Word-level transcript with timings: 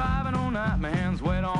driving 0.00 0.34
all 0.34 0.50
night, 0.50 0.80
my 0.80 0.88
hands 0.88 1.20
wet 1.20 1.44
on 1.44 1.59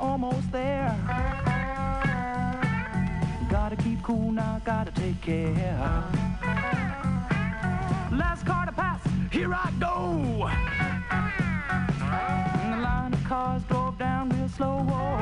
Almost 0.00 0.52
there. 0.52 0.94
Gotta 3.50 3.76
keep 3.76 4.02
cool 4.02 4.30
now, 4.32 4.60
gotta 4.64 4.92
take 4.92 5.20
care. 5.20 6.04
Last 8.12 8.46
car 8.46 8.66
to 8.66 8.72
pass, 8.72 9.00
here 9.32 9.52
I 9.52 9.70
go. 9.80 10.48
And 12.62 12.72
the 12.74 12.78
line 12.78 13.12
of 13.12 13.24
cars 13.24 13.62
drove 13.64 13.98
down 13.98 14.28
real 14.30 14.48
slow. 14.48 14.86
Oh. 14.88 15.18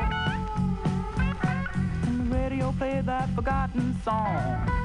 And 2.05 2.31
the 2.31 2.35
radio 2.35 2.71
played 2.77 3.05
that 3.07 3.29
forgotten 3.35 3.95
song. 4.03 4.76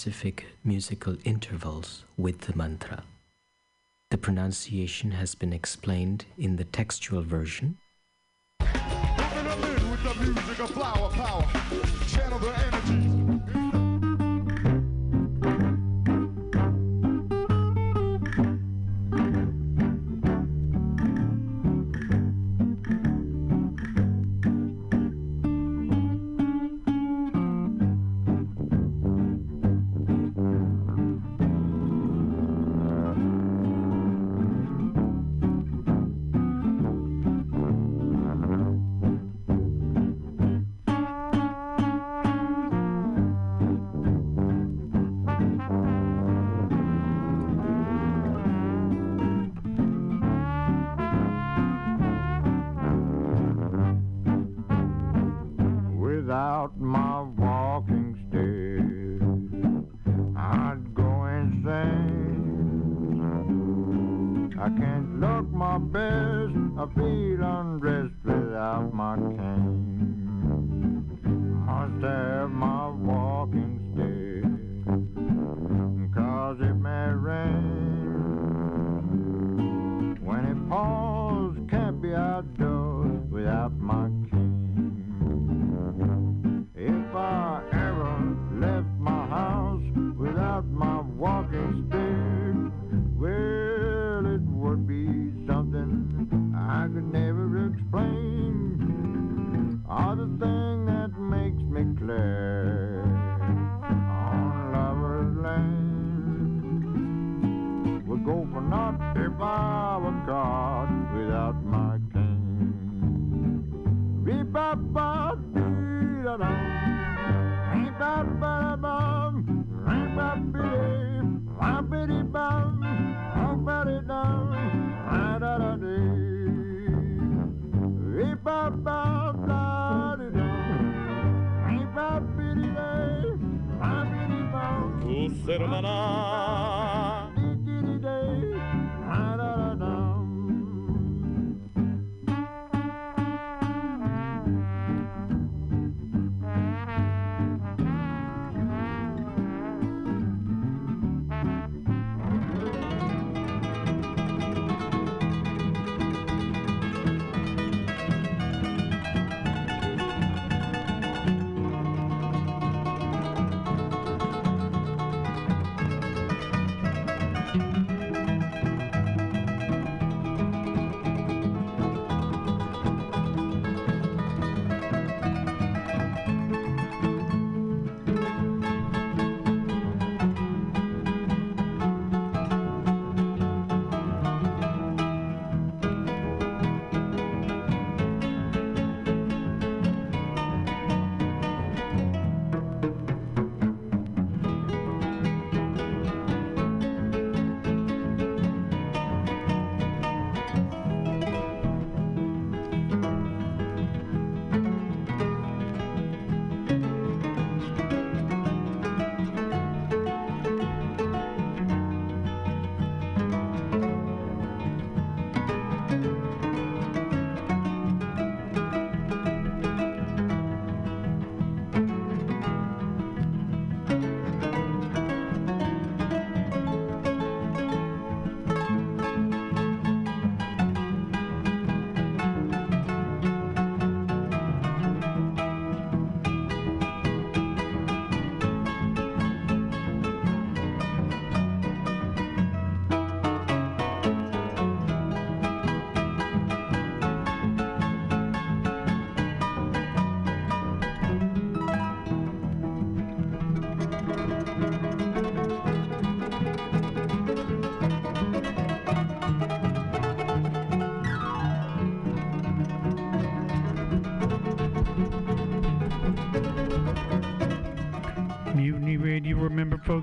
specific 0.00 0.46
musical 0.64 1.14
intervals 1.24 2.06
with 2.16 2.40
the 2.46 2.56
mantra. 2.56 3.02
The 4.10 4.16
pronunciation 4.16 5.10
has 5.10 5.34
been 5.34 5.52
explained 5.52 6.24
in 6.38 6.56
the 6.56 6.64
textual 6.64 7.20
version. 7.20 7.76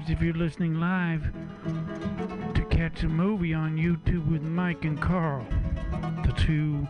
kids, 0.08 0.20
if 0.20 0.24
you're 0.24 0.34
listening 0.34 0.80
live, 0.80 1.32
to 2.54 2.64
catch 2.70 3.04
a 3.04 3.08
movie 3.08 3.54
on 3.54 3.78
YouTube 3.78 4.30
with 4.32 4.42
Mike 4.42 4.86
and 4.86 5.02
Carl, 5.02 5.46
the 6.26 6.34
two. 6.34 6.88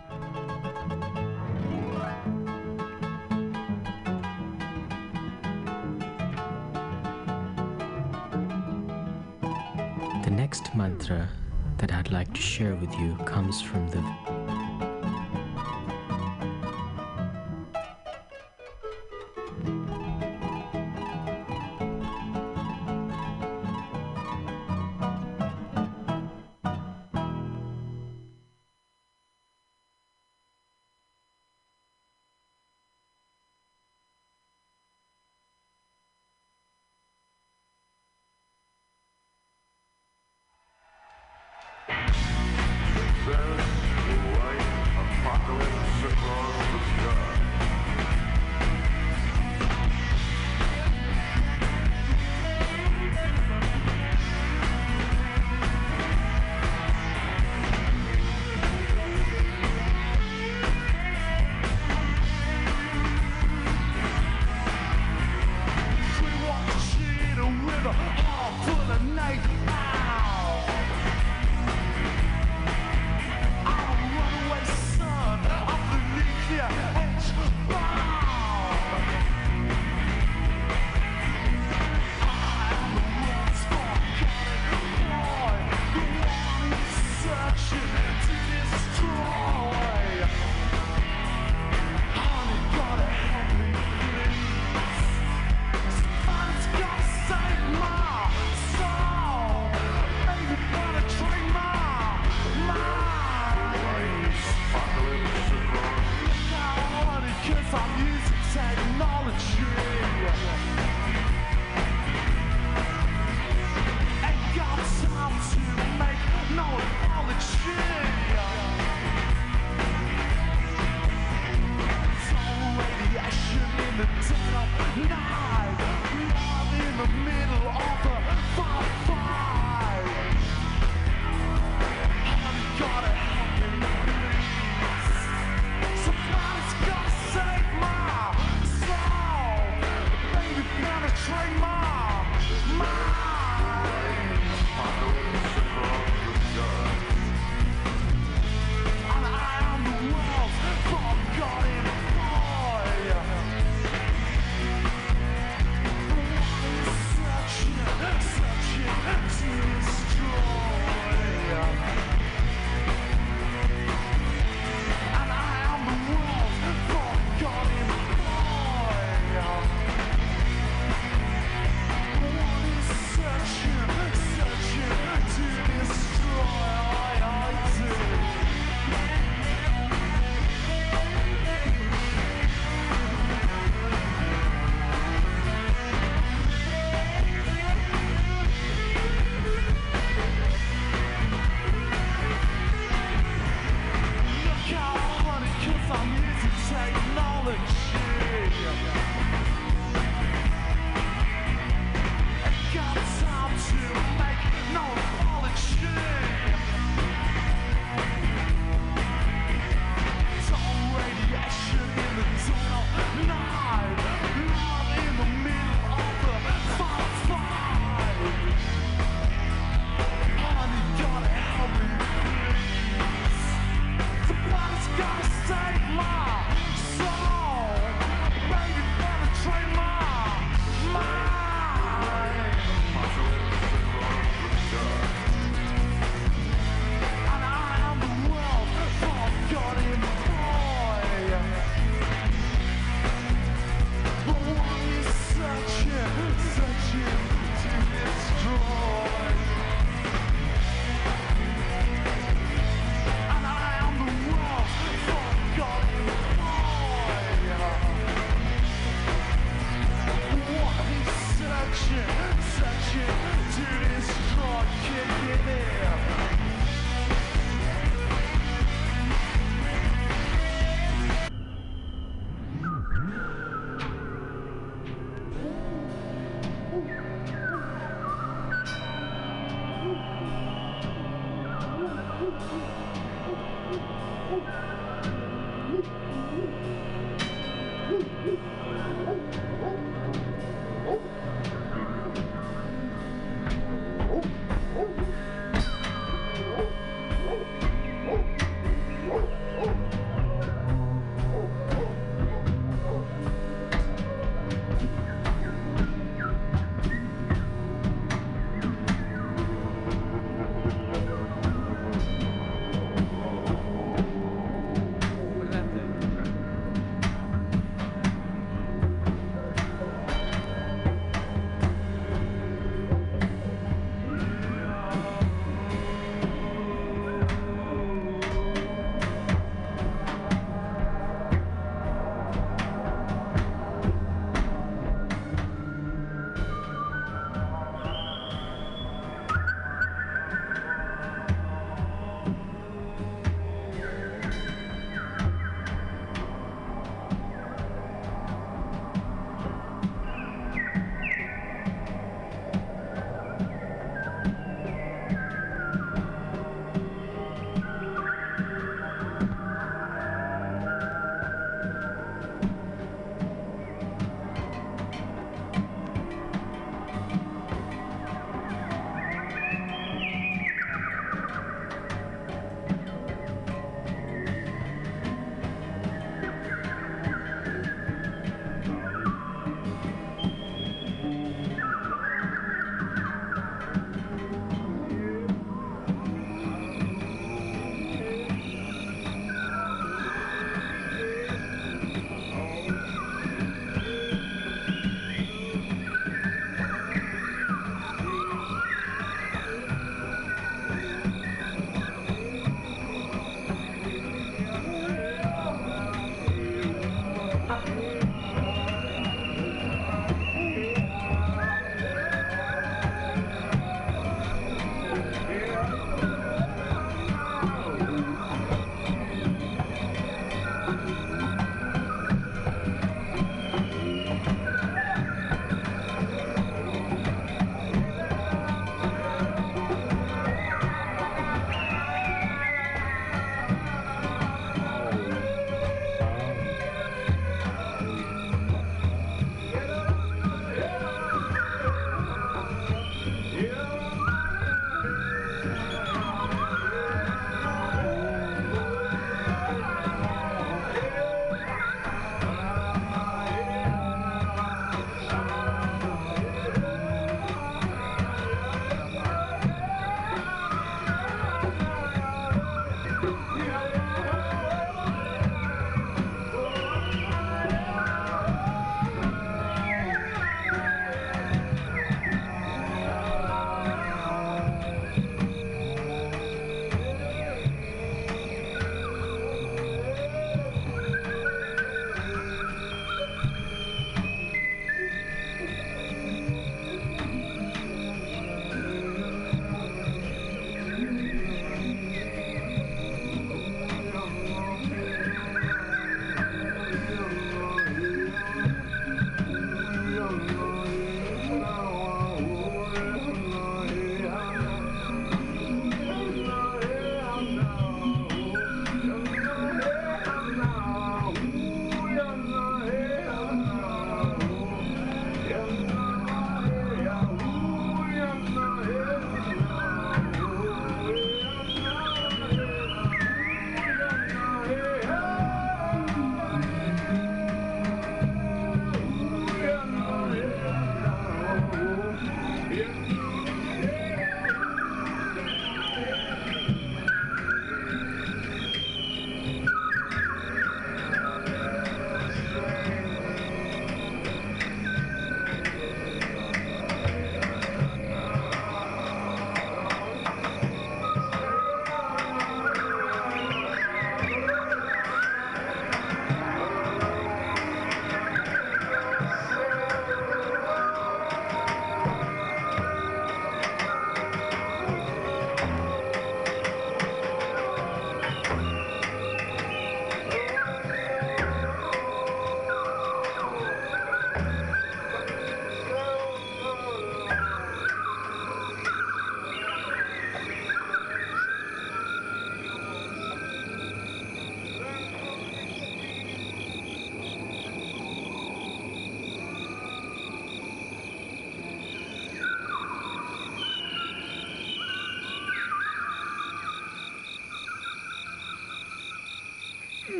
The 10.24 10.32
next 10.32 10.76
mantra 10.76 11.30
that 11.78 11.94
I'd 11.94 12.12
like 12.12 12.34
to 12.34 12.42
share 12.42 12.76
with 12.76 12.94
you 13.00 13.16
comes 13.26 13.62
from 13.62 13.88
the 13.90 14.27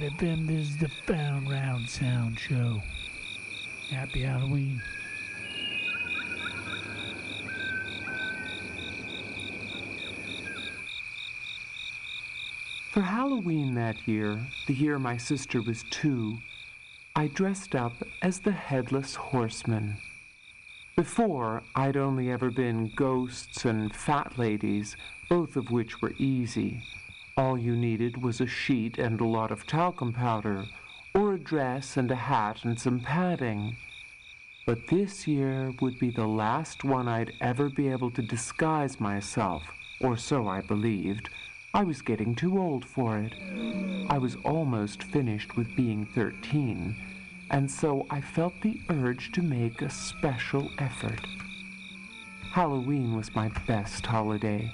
Pod 0.00 0.12
FM. 0.12 0.46
This 0.46 0.68
is 0.68 0.76
the 0.78 0.88
Found 0.88 1.50
Round 1.50 1.88
Sound 1.88 2.38
Show. 2.38 2.80
Happy 3.90 4.22
Halloween. 4.22 4.80
For 12.92 13.02
Halloween 13.02 13.74
that 13.74 13.96
year, 14.06 14.40
the 14.66 14.74
year 14.74 14.98
my 14.98 15.16
sister 15.16 15.60
was 15.60 15.84
two, 15.90 16.38
I 17.14 17.26
dressed 17.26 17.74
up 17.74 17.92
as 18.22 18.40
the 18.40 18.52
Headless 18.52 19.16
Horseman. 19.16 19.98
Before, 20.96 21.62
I'd 21.74 21.96
only 21.96 22.30
ever 22.30 22.50
been 22.50 22.92
ghosts 22.96 23.64
and 23.64 23.94
fat 23.94 24.38
ladies, 24.38 24.96
both 25.28 25.56
of 25.56 25.70
which 25.70 26.00
were 26.00 26.12
easy. 26.18 26.82
All 27.40 27.56
you 27.56 27.74
needed 27.74 28.22
was 28.22 28.42
a 28.42 28.46
sheet 28.46 28.98
and 28.98 29.18
a 29.18 29.24
lot 29.24 29.50
of 29.50 29.66
talcum 29.66 30.12
powder, 30.12 30.66
or 31.14 31.32
a 31.32 31.38
dress 31.38 31.96
and 31.96 32.10
a 32.10 32.14
hat 32.14 32.66
and 32.66 32.78
some 32.78 33.00
padding. 33.00 33.78
But 34.66 34.88
this 34.88 35.26
year 35.26 35.72
would 35.80 35.98
be 35.98 36.10
the 36.10 36.26
last 36.26 36.84
one 36.84 37.08
I'd 37.08 37.32
ever 37.40 37.70
be 37.70 37.88
able 37.88 38.10
to 38.10 38.20
disguise 38.20 39.00
myself, 39.00 39.62
or 40.02 40.18
so 40.18 40.48
I 40.48 40.60
believed. 40.60 41.30
I 41.72 41.82
was 41.82 42.02
getting 42.02 42.34
too 42.34 42.58
old 42.58 42.84
for 42.84 43.16
it. 43.16 43.32
I 44.10 44.18
was 44.18 44.36
almost 44.44 45.02
finished 45.04 45.56
with 45.56 45.74
being 45.74 46.04
13, 46.04 46.94
and 47.50 47.70
so 47.70 48.06
I 48.10 48.20
felt 48.20 48.60
the 48.60 48.78
urge 48.90 49.32
to 49.32 49.40
make 49.40 49.80
a 49.80 49.88
special 49.88 50.70
effort. 50.76 51.26
Halloween 52.52 53.16
was 53.16 53.34
my 53.34 53.48
best 53.66 54.04
holiday. 54.04 54.70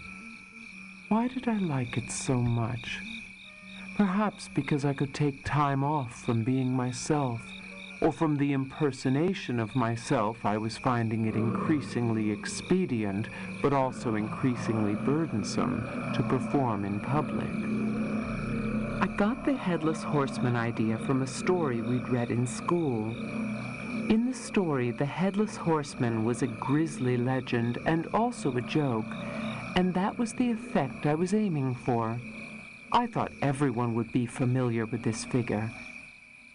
Why 1.09 1.29
did 1.29 1.47
I 1.47 1.59
like 1.59 1.97
it 1.97 2.11
so 2.11 2.35
much? 2.35 2.99
Perhaps 3.97 4.51
because 4.53 4.85
I 4.85 4.93
could 4.93 5.15
take 5.15 5.45
time 5.45 5.85
off 5.85 6.25
from 6.25 6.43
being 6.43 6.73
myself, 6.73 7.41
or 8.01 8.11
from 8.11 8.37
the 8.37 8.53
impersonation 8.53 9.61
of 9.61 9.77
myself 9.77 10.45
I 10.45 10.57
was 10.57 10.77
finding 10.77 11.27
it 11.27 11.37
increasingly 11.37 12.33
expedient, 12.33 13.29
but 13.63 13.73
also 13.73 14.17
increasingly 14.17 14.97
burdensome, 14.97 16.13
to 16.13 16.25
perform 16.25 16.85
in 16.85 16.99
public. 16.99 17.51
I 19.01 19.07
got 19.17 19.45
the 19.45 19.57
headless 19.57 20.03
horseman 20.03 20.57
idea 20.57 20.99
from 20.99 21.23
a 21.23 21.27
story 21.27 21.83
we'd 21.83 22.09
read 22.09 22.33
in 22.33 22.49
school. 22.49 23.15
In 24.11 24.27
the 24.27 24.35
story, 24.35 24.91
the 24.91 25.07
headless 25.07 25.57
horseman 25.57 26.25
was 26.25 26.43
a 26.43 26.49
grisly 26.49 27.17
legend 27.17 27.79
and 27.87 28.09
also 28.13 28.57
a 28.57 28.61
joke, 28.61 29.07
and 29.77 29.93
that 29.93 30.19
was 30.19 30.33
the 30.33 30.51
effect 30.51 31.05
I 31.05 31.15
was 31.15 31.35
aiming 31.35 31.75
for. 31.75 32.19
I 32.91 33.07
thought 33.07 33.31
everyone 33.43 33.95
would 33.95 34.11
be 34.11 34.25
familiar 34.25 34.87
with 34.87 35.03
this 35.03 35.25
figure. 35.25 35.71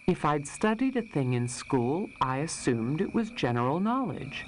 If 0.08 0.24
I'd 0.24 0.48
studied 0.48 0.96
a 0.96 1.02
thing 1.02 1.34
in 1.34 1.46
school, 1.46 2.10
I 2.20 2.38
assumed 2.38 3.00
it 3.00 3.14
was 3.14 3.30
general 3.30 3.78
knowledge. 3.78 4.44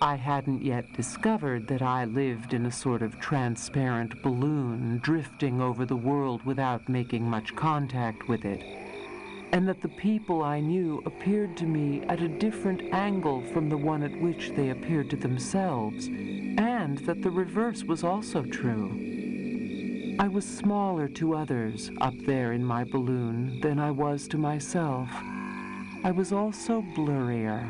I 0.00 0.14
hadn't 0.14 0.62
yet 0.62 0.92
discovered 0.92 1.66
that 1.66 1.82
I 1.82 2.04
lived 2.04 2.54
in 2.54 2.66
a 2.66 2.72
sort 2.72 3.02
of 3.02 3.18
transparent 3.18 4.22
balloon 4.22 4.98
drifting 5.02 5.60
over 5.60 5.84
the 5.84 5.96
world 5.96 6.44
without 6.44 6.88
making 6.88 7.28
much 7.28 7.56
contact 7.56 8.28
with 8.28 8.44
it, 8.44 8.62
and 9.54 9.68
that 9.68 9.80
the 9.80 9.88
people 9.88 10.42
I 10.42 10.58
knew 10.58 11.00
appeared 11.06 11.56
to 11.58 11.64
me 11.64 12.02
at 12.08 12.20
a 12.20 12.28
different 12.28 12.92
angle 12.92 13.40
from 13.40 13.68
the 13.68 13.76
one 13.76 14.02
at 14.02 14.20
which 14.20 14.50
they 14.56 14.70
appeared 14.70 15.08
to 15.10 15.16
themselves, 15.16 16.08
and 16.08 16.98
that 17.06 17.22
the 17.22 17.30
reverse 17.30 17.84
was 17.84 18.02
also 18.02 18.42
true. 18.42 20.16
I 20.18 20.26
was 20.26 20.44
smaller 20.44 21.06
to 21.06 21.36
others 21.36 21.88
up 22.00 22.14
there 22.26 22.52
in 22.52 22.64
my 22.64 22.82
balloon 22.82 23.60
than 23.60 23.78
I 23.78 23.92
was 23.92 24.26
to 24.28 24.38
myself. 24.38 25.08
I 26.02 26.10
was 26.10 26.32
also 26.32 26.82
blurrier. 26.96 27.62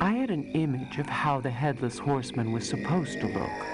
I 0.00 0.14
had 0.14 0.32
an 0.32 0.50
image 0.54 0.98
of 0.98 1.06
how 1.06 1.40
the 1.40 1.50
headless 1.50 2.00
horseman 2.00 2.50
was 2.50 2.68
supposed 2.68 3.20
to 3.20 3.28
look. 3.28 3.66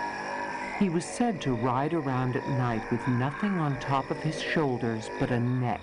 He 0.78 0.90
was 0.90 1.06
said 1.06 1.40
to 1.40 1.54
ride 1.54 1.94
around 1.94 2.36
at 2.36 2.46
night 2.50 2.82
with 2.90 3.08
nothing 3.08 3.52
on 3.58 3.80
top 3.80 4.10
of 4.10 4.18
his 4.18 4.42
shoulders 4.42 5.08
but 5.18 5.30
a 5.30 5.40
neck, 5.40 5.80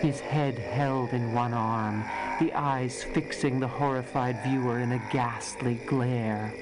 his 0.00 0.20
head 0.20 0.58
held 0.58 1.12
in 1.12 1.32
one 1.32 1.52
arm, 1.52 2.04
the 2.40 2.52
eyes 2.52 3.02
fixing 3.02 3.58
the 3.58 3.68
horrified 3.68 4.42
viewer 4.44 4.80
in 4.80 4.92
a 4.92 5.08
ghastly 5.10 5.74
glare. 5.86 6.54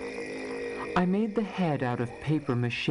I 0.96 1.05
made 1.05 1.35
the 1.35 1.42
head 1.42 1.83
out 1.83 2.01
of 2.01 2.20
paper 2.20 2.57
mache 2.57 2.88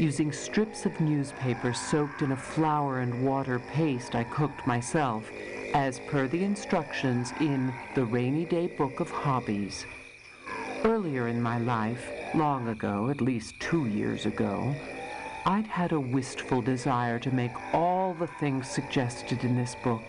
using 0.00 0.32
strips 0.32 0.86
of 0.86 1.00
newspaper 1.00 1.72
soaked 1.72 2.22
in 2.22 2.32
a 2.32 2.36
flour 2.36 2.98
and 3.00 3.24
water 3.24 3.60
paste 3.60 4.16
I 4.16 4.24
cooked 4.24 4.66
myself, 4.66 5.30
as 5.72 6.00
per 6.08 6.26
the 6.26 6.42
instructions 6.42 7.32
in 7.40 7.72
the 7.94 8.04
Rainy 8.04 8.44
Day 8.44 8.66
Book 8.66 8.98
of 8.98 9.10
Hobbies. 9.10 9.86
Earlier 10.84 11.28
in 11.28 11.40
my 11.40 11.58
life, 11.58 12.10
long 12.34 12.68
ago, 12.68 13.08
at 13.08 13.20
least 13.20 13.60
two 13.60 13.86
years 13.86 14.26
ago, 14.26 14.74
I'd 15.46 15.66
had 15.66 15.92
a 15.92 16.00
wistful 16.00 16.62
desire 16.62 17.18
to 17.20 17.34
make 17.34 17.52
all 17.72 18.14
the 18.14 18.26
things 18.26 18.68
suggested 18.68 19.44
in 19.44 19.56
this 19.56 19.74
book 19.76 20.02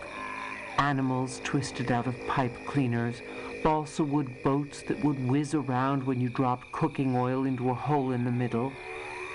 animals 0.80 1.42
twisted 1.44 1.92
out 1.92 2.06
of 2.06 2.26
pipe 2.26 2.54
cleaners, 2.64 3.22
balsa 3.62 4.02
wood 4.02 4.42
boats 4.42 4.82
that 4.82 5.04
would 5.04 5.28
whiz 5.28 5.52
around 5.54 6.02
when 6.02 6.20
you 6.20 6.30
dropped 6.30 6.72
cooking 6.72 7.14
oil 7.14 7.44
into 7.44 7.70
a 7.70 7.74
hole 7.74 8.12
in 8.12 8.24
the 8.24 8.32
middle, 8.32 8.72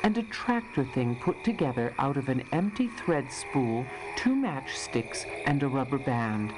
and 0.04 0.18
a 0.18 0.24
tractor 0.24 0.84
thing 0.84 1.16
put 1.16 1.42
together 1.44 1.94
out 2.00 2.18
of 2.18 2.30
an 2.30 2.44
empty 2.52 2.88
thread 2.88 3.32
spool, 3.32 3.86
two 4.16 4.36
matchsticks, 4.36 5.26
and 5.46 5.62
a 5.62 5.68
rubber 5.68 6.00
band. 6.00 6.52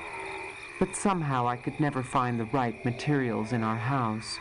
But 0.80 0.95
somehow 0.95 1.47
I 1.47 1.58
could 1.58 1.80
never 1.80 2.02
find 2.02 2.39
the 2.39 2.45
right 2.45 2.84
materials 2.86 3.52
in 3.52 3.63
our 3.63 3.78
house. 3.78 4.39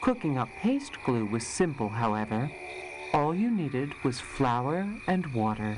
Cooking 0.00 0.38
up 0.38 0.48
paste 0.60 0.96
glue 1.04 1.26
was 1.26 1.46
simple, 1.46 1.90
however. 1.90 2.50
All 3.12 3.34
you 3.34 3.50
needed 3.50 3.92
was 4.04 4.20
flour 4.20 4.86
and 5.08 5.26
water. 5.34 5.76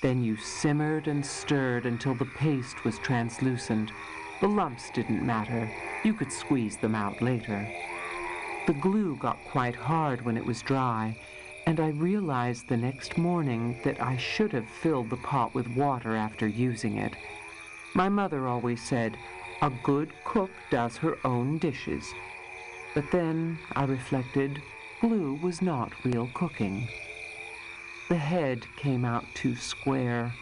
Then 0.00 0.22
you 0.22 0.36
simmered 0.36 1.08
and 1.08 1.26
stirred 1.26 1.86
until 1.86 2.14
the 2.14 2.24
paste 2.24 2.84
was 2.84 2.98
translucent. 3.00 3.90
The 4.40 4.46
lumps 4.46 4.90
didn't 4.90 5.26
matter. 5.26 5.68
You 6.04 6.14
could 6.14 6.30
squeeze 6.30 6.76
them 6.76 6.94
out 6.94 7.20
later. 7.20 7.68
The 8.68 8.74
glue 8.74 9.16
got 9.16 9.44
quite 9.46 9.74
hard 9.74 10.24
when 10.24 10.36
it 10.36 10.46
was 10.46 10.62
dry, 10.62 11.16
and 11.66 11.80
I 11.80 11.88
realized 11.88 12.68
the 12.68 12.76
next 12.76 13.18
morning 13.18 13.80
that 13.82 14.00
I 14.00 14.16
should 14.16 14.52
have 14.52 14.68
filled 14.68 15.10
the 15.10 15.16
pot 15.16 15.52
with 15.52 15.66
water 15.68 16.14
after 16.14 16.46
using 16.46 16.98
it. 16.98 17.14
My 17.94 18.08
mother 18.08 18.46
always 18.46 18.80
said, 18.80 19.16
a 19.62 19.70
good 19.82 20.12
cook 20.24 20.50
does 20.70 20.96
her 20.98 21.18
own 21.24 21.58
dishes. 21.58 22.12
But 22.94 23.10
then, 23.10 23.58
I 23.74 23.84
reflected, 23.84 24.62
glue 25.00 25.38
was 25.42 25.60
not 25.60 25.92
real 26.04 26.30
cooking. 26.34 26.88
The 28.08 28.16
head 28.16 28.66
came 28.76 29.04
out 29.04 29.24
too 29.34 29.56
square. 29.56 30.32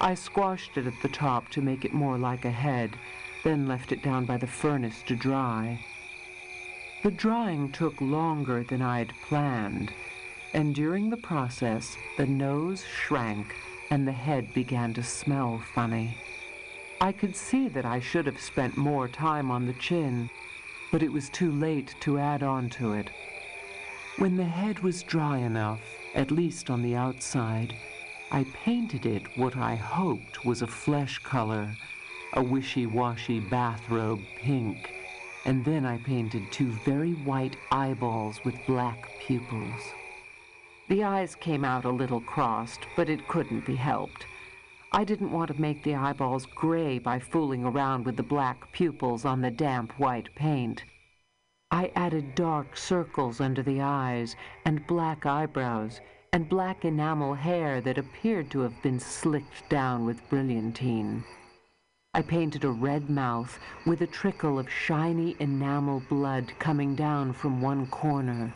I 0.00 0.14
squashed 0.14 0.76
it 0.76 0.86
at 0.86 1.00
the 1.02 1.08
top 1.08 1.48
to 1.50 1.62
make 1.62 1.84
it 1.84 1.92
more 1.92 2.18
like 2.18 2.44
a 2.44 2.50
head, 2.50 2.98
then 3.44 3.68
left 3.68 3.92
it 3.92 4.02
down 4.02 4.24
by 4.24 4.36
the 4.36 4.46
furnace 4.46 5.02
to 5.06 5.14
dry. 5.14 5.78
The 7.02 7.10
drying 7.10 7.70
took 7.70 8.00
longer 8.00 8.64
than 8.64 8.82
I'd 8.82 9.12
planned, 9.28 9.92
and 10.52 10.74
during 10.74 11.10
the 11.10 11.16
process, 11.16 11.96
the 12.16 12.26
nose 12.26 12.84
shrank 12.84 13.54
and 13.90 14.08
the 14.08 14.12
head 14.12 14.52
began 14.54 14.94
to 14.94 15.02
smell 15.02 15.62
funny. 15.74 16.16
I 17.00 17.12
could 17.12 17.36
see 17.36 17.68
that 17.68 17.84
I 17.84 18.00
should 18.00 18.26
have 18.26 18.40
spent 18.40 18.76
more 18.76 19.06
time 19.06 19.50
on 19.50 19.66
the 19.66 19.74
chin, 19.74 20.30
but 20.90 21.02
it 21.02 21.12
was 21.12 21.28
too 21.28 21.52
late 21.52 21.94
to 22.00 22.18
add 22.18 22.42
on 22.42 22.70
to 22.70 22.94
it. 22.94 23.10
When 24.18 24.38
the 24.38 24.44
head 24.44 24.78
was 24.78 25.02
dry 25.02 25.38
enough, 25.38 25.82
at 26.14 26.30
least 26.30 26.70
on 26.70 26.80
the 26.80 26.96
outside, 26.96 27.74
I 28.30 28.44
painted 28.64 29.04
it 29.04 29.36
what 29.36 29.58
I 29.58 29.74
hoped 29.74 30.42
was 30.42 30.62
a 30.62 30.66
flesh 30.66 31.18
color, 31.18 31.76
a 32.32 32.42
wishy-washy 32.42 33.40
bathrobe 33.40 34.20
pink, 34.36 34.90
and 35.44 35.62
then 35.66 35.84
I 35.84 35.98
painted 35.98 36.50
two 36.50 36.72
very 36.82 37.12
white 37.12 37.58
eyeballs 37.70 38.42
with 38.42 38.54
black 38.66 39.06
pupils. 39.20 39.82
The 40.88 41.04
eyes 41.04 41.34
came 41.34 41.64
out 41.64 41.84
a 41.84 41.90
little 41.90 42.22
crossed, 42.22 42.86
but 42.96 43.10
it 43.10 43.28
couldn't 43.28 43.66
be 43.66 43.76
helped. 43.76 44.24
I 44.92 45.04
didn't 45.04 45.30
want 45.32 45.54
to 45.54 45.60
make 45.60 45.82
the 45.82 45.94
eyeballs 45.94 46.46
gray 46.46 46.98
by 46.98 47.18
fooling 47.18 47.64
around 47.64 48.06
with 48.06 48.16
the 48.16 48.22
black 48.22 48.72
pupils 48.72 49.26
on 49.26 49.42
the 49.42 49.50
damp 49.50 49.92
white 49.98 50.34
paint. 50.34 50.84
I 51.70 51.90
added 51.96 52.34
dark 52.36 52.76
circles 52.76 53.40
under 53.40 53.62
the 53.62 53.80
eyes 53.80 54.36
and 54.64 54.86
black 54.86 55.26
eyebrows 55.26 56.00
and 56.32 56.48
black 56.48 56.84
enamel 56.84 57.34
hair 57.34 57.80
that 57.80 57.98
appeared 57.98 58.50
to 58.52 58.60
have 58.60 58.80
been 58.82 59.00
slicked 59.00 59.68
down 59.68 60.06
with 60.06 60.28
brilliantine. 60.30 61.24
I 62.14 62.22
painted 62.22 62.64
a 62.64 62.70
red 62.70 63.10
mouth 63.10 63.58
with 63.84 64.00
a 64.00 64.06
trickle 64.06 64.58
of 64.58 64.70
shiny 64.70 65.36
enamel 65.40 66.02
blood 66.08 66.52
coming 66.58 66.94
down 66.94 67.32
from 67.32 67.60
one 67.60 67.86
corner. 67.88 68.54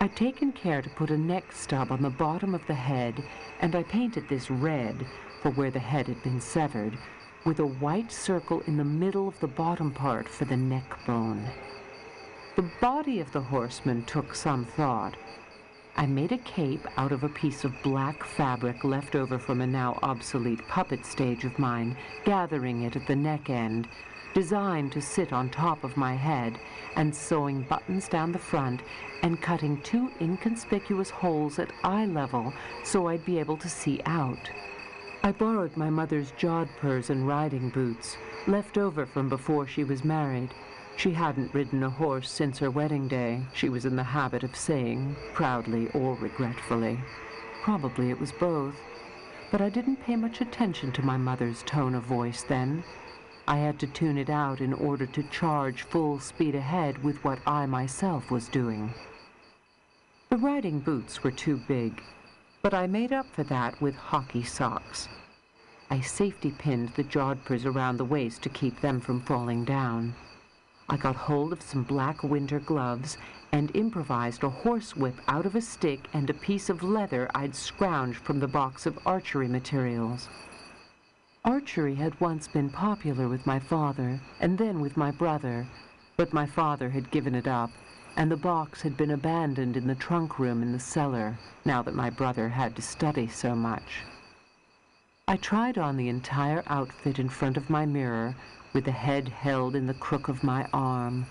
I'd 0.00 0.16
taken 0.16 0.50
care 0.50 0.82
to 0.82 0.90
put 0.90 1.10
a 1.10 1.18
neck 1.18 1.52
stub 1.52 1.92
on 1.92 2.02
the 2.02 2.10
bottom 2.10 2.54
of 2.54 2.66
the 2.66 2.74
head, 2.74 3.22
and 3.60 3.76
I 3.76 3.82
painted 3.84 4.28
this 4.28 4.50
red, 4.50 5.06
for 5.40 5.50
where 5.50 5.70
the 5.70 5.78
head 5.78 6.08
had 6.08 6.22
been 6.22 6.40
severed, 6.40 6.98
with 7.44 7.60
a 7.60 7.66
white 7.66 8.10
circle 8.10 8.62
in 8.66 8.76
the 8.76 8.84
middle 8.84 9.28
of 9.28 9.38
the 9.40 9.46
bottom 9.46 9.92
part 9.92 10.28
for 10.28 10.46
the 10.46 10.56
neck 10.56 10.98
bone. 11.06 11.48
The 12.56 12.70
body 12.80 13.18
of 13.18 13.32
the 13.32 13.40
horseman 13.40 14.04
took 14.04 14.32
some 14.32 14.64
thought. 14.64 15.16
I 15.96 16.06
made 16.06 16.30
a 16.30 16.38
cape 16.38 16.86
out 16.96 17.10
of 17.10 17.24
a 17.24 17.28
piece 17.28 17.64
of 17.64 17.82
black 17.82 18.22
fabric 18.22 18.84
left 18.84 19.16
over 19.16 19.40
from 19.40 19.60
a 19.60 19.66
now 19.66 19.98
obsolete 20.04 20.64
puppet 20.68 21.04
stage 21.04 21.44
of 21.44 21.58
mine, 21.58 21.96
gathering 22.24 22.82
it 22.82 22.94
at 22.94 23.08
the 23.08 23.16
neck 23.16 23.50
end, 23.50 23.88
designed 24.34 24.92
to 24.92 25.02
sit 25.02 25.32
on 25.32 25.50
top 25.50 25.82
of 25.82 25.96
my 25.96 26.14
head, 26.14 26.60
and 26.94 27.12
sewing 27.12 27.62
buttons 27.62 28.08
down 28.08 28.30
the 28.30 28.38
front 28.38 28.82
and 29.24 29.42
cutting 29.42 29.82
two 29.82 30.12
inconspicuous 30.20 31.10
holes 31.10 31.58
at 31.58 31.72
eye 31.82 32.06
level 32.06 32.52
so 32.84 33.08
I'd 33.08 33.24
be 33.24 33.40
able 33.40 33.56
to 33.56 33.68
see 33.68 34.00
out. 34.06 34.48
I 35.24 35.32
borrowed 35.32 35.76
my 35.76 35.90
mother's 35.90 36.30
jodhpurs 36.32 37.10
and 37.10 37.26
riding 37.26 37.70
boots, 37.70 38.16
left 38.46 38.78
over 38.78 39.06
from 39.06 39.28
before 39.28 39.66
she 39.66 39.82
was 39.82 40.04
married. 40.04 40.50
She 40.96 41.12
hadn't 41.12 41.52
ridden 41.52 41.82
a 41.82 41.90
horse 41.90 42.30
since 42.30 42.58
her 42.60 42.70
wedding 42.70 43.08
day, 43.08 43.42
she 43.52 43.68
was 43.68 43.84
in 43.84 43.96
the 43.96 44.04
habit 44.04 44.44
of 44.44 44.54
saying, 44.54 45.16
proudly 45.32 45.88
or 45.90 46.14
regretfully. 46.14 47.00
Probably 47.62 48.10
it 48.10 48.20
was 48.20 48.32
both. 48.32 48.76
But 49.50 49.60
I 49.60 49.70
didn't 49.70 50.02
pay 50.02 50.16
much 50.16 50.40
attention 50.40 50.92
to 50.92 51.02
my 51.02 51.16
mother's 51.16 51.62
tone 51.64 51.94
of 51.94 52.04
voice 52.04 52.42
then. 52.42 52.84
I 53.46 53.58
had 53.58 53.78
to 53.80 53.86
tune 53.86 54.16
it 54.18 54.30
out 54.30 54.60
in 54.60 54.72
order 54.72 55.04
to 55.06 55.22
charge 55.24 55.82
full 55.82 56.18
speed 56.20 56.54
ahead 56.54 57.02
with 57.02 57.22
what 57.24 57.40
I 57.46 57.66
myself 57.66 58.30
was 58.30 58.48
doing. 58.48 58.94
The 60.30 60.38
riding 60.38 60.80
boots 60.80 61.22
were 61.22 61.30
too 61.30 61.60
big, 61.68 62.02
but 62.62 62.72
I 62.72 62.86
made 62.86 63.12
up 63.12 63.26
for 63.32 63.44
that 63.44 63.80
with 63.80 63.94
hockey 63.96 64.42
socks. 64.42 65.08
I 65.90 66.00
safety 66.00 66.50
pinned 66.50 66.90
the 66.90 67.04
jodhpurs 67.04 67.66
around 67.66 67.98
the 67.98 68.04
waist 68.04 68.42
to 68.42 68.48
keep 68.48 68.80
them 68.80 69.00
from 69.00 69.20
falling 69.20 69.64
down. 69.64 70.14
I 70.88 70.96
got 70.96 71.16
hold 71.16 71.52
of 71.52 71.62
some 71.62 71.82
black 71.82 72.22
winter 72.22 72.60
gloves 72.60 73.16
and 73.52 73.74
improvised 73.74 74.42
a 74.42 74.50
horsewhip 74.50 75.14
out 75.28 75.46
of 75.46 75.54
a 75.54 75.60
stick 75.60 76.08
and 76.12 76.28
a 76.28 76.34
piece 76.34 76.68
of 76.68 76.82
leather 76.82 77.30
I'd 77.34 77.52
scrounged 77.52 78.16
from 78.16 78.40
the 78.40 78.48
box 78.48 78.84
of 78.84 78.98
archery 79.06 79.48
materials. 79.48 80.28
Archery 81.44 81.94
had 81.94 82.20
once 82.20 82.48
been 82.48 82.68
popular 82.68 83.28
with 83.28 83.46
my 83.46 83.58
father 83.58 84.20
and 84.40 84.58
then 84.58 84.80
with 84.80 84.96
my 84.96 85.10
brother, 85.10 85.66
but 86.16 86.32
my 86.32 86.46
father 86.46 86.90
had 86.90 87.10
given 87.10 87.34
it 87.34 87.46
up, 87.46 87.70
and 88.16 88.30
the 88.30 88.36
box 88.36 88.82
had 88.82 88.96
been 88.96 89.10
abandoned 89.10 89.76
in 89.76 89.86
the 89.86 89.94
trunk 89.94 90.38
room 90.38 90.62
in 90.62 90.72
the 90.72 90.78
cellar 90.78 91.38
now 91.64 91.82
that 91.82 91.94
my 91.94 92.10
brother 92.10 92.48
had 92.48 92.76
to 92.76 92.82
study 92.82 93.26
so 93.26 93.54
much. 93.54 94.02
I 95.26 95.36
tried 95.36 95.78
on 95.78 95.96
the 95.96 96.08
entire 96.08 96.62
outfit 96.66 97.18
in 97.18 97.28
front 97.28 97.56
of 97.56 97.70
my 97.70 97.86
mirror 97.86 98.36
with 98.74 98.84
the 98.84 98.90
head 98.90 99.28
held 99.28 99.76
in 99.76 99.86
the 99.86 99.94
crook 99.94 100.28
of 100.28 100.42
my 100.42 100.66
arm. 100.72 101.24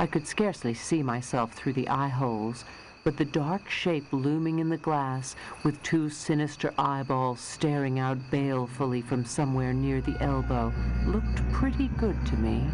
I 0.00 0.06
could 0.06 0.26
scarcely 0.26 0.74
see 0.74 1.02
myself 1.02 1.52
through 1.52 1.74
the 1.74 1.88
eye 1.88 2.08
holes, 2.08 2.64
but 3.04 3.16
the 3.16 3.24
dark 3.24 3.70
shape 3.70 4.12
looming 4.12 4.58
in 4.58 4.68
the 4.68 4.76
glass 4.76 5.36
with 5.62 5.82
two 5.84 6.10
sinister 6.10 6.74
eyeballs 6.76 7.40
staring 7.40 8.00
out 8.00 8.18
balefully 8.30 9.00
from 9.00 9.24
somewhere 9.24 9.72
near 9.72 10.00
the 10.00 10.20
elbow 10.20 10.72
looked 11.06 11.52
pretty 11.52 11.86
good 11.98 12.26
to 12.26 12.36
me. 12.36 12.66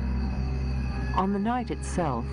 On 1.15 1.33
the 1.35 1.39
night 1.39 1.71
itself, 1.71 2.25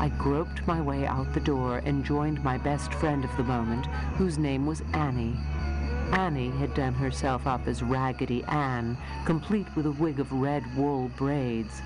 I 0.00 0.08
groped 0.08 0.66
my 0.66 0.80
way 0.80 1.06
out 1.06 1.32
the 1.32 1.40
door 1.40 1.78
and 1.84 2.04
joined 2.04 2.42
my 2.42 2.58
best 2.58 2.92
friend 2.94 3.24
of 3.24 3.36
the 3.36 3.44
moment, 3.44 3.86
whose 4.16 4.38
name 4.38 4.66
was 4.66 4.82
Annie. 4.94 5.36
Annie 6.12 6.50
had 6.50 6.74
done 6.74 6.94
herself 6.94 7.46
up 7.46 7.66
as 7.66 7.82
Raggedy 7.82 8.42
Ann, 8.44 8.96
complete 9.24 9.66
with 9.76 9.86
a 9.86 9.92
wig 9.92 10.20
of 10.20 10.32
red 10.32 10.64
wool 10.76 11.08
braids. 11.16 11.80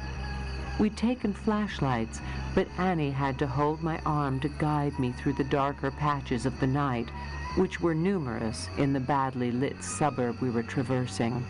We'd 0.79 0.97
taken 0.97 1.33
flashlights, 1.33 2.21
but 2.55 2.67
Annie 2.79 3.11
had 3.11 3.39
to 3.39 3.47
hold 3.47 3.83
my 3.83 4.01
arm 4.05 4.41
to 4.41 4.49
guide 4.49 4.99
me 4.99 5.13
through 5.13 5.35
the 5.35 5.45
darker 5.45 5.91
patches 5.91 6.47
of 6.47 6.59
the 6.59 6.67
night, 6.67 7.11
which 7.57 7.81
were 7.81 7.95
numerous 7.95 8.69
in 8.77 8.93
the 8.93 9.01
badly 9.01 9.53
lit 9.53 9.83
suburb 9.85 10.41
we 10.41 10.51
were 10.51 10.63
traversing. 10.63 11.45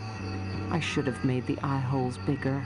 I 0.70 0.80
should 0.80 1.06
have 1.06 1.24
made 1.24 1.46
the 1.46 1.58
eye 1.62 1.78
holes 1.78 2.18
bigger. 2.18 2.62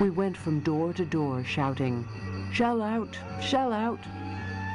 We 0.00 0.10
went 0.10 0.36
from 0.36 0.60
door 0.60 0.92
to 0.94 1.04
door 1.04 1.44
shouting, 1.44 2.06
Shell 2.52 2.82
out! 2.82 3.18
Shell 3.40 3.72
out! 3.72 4.00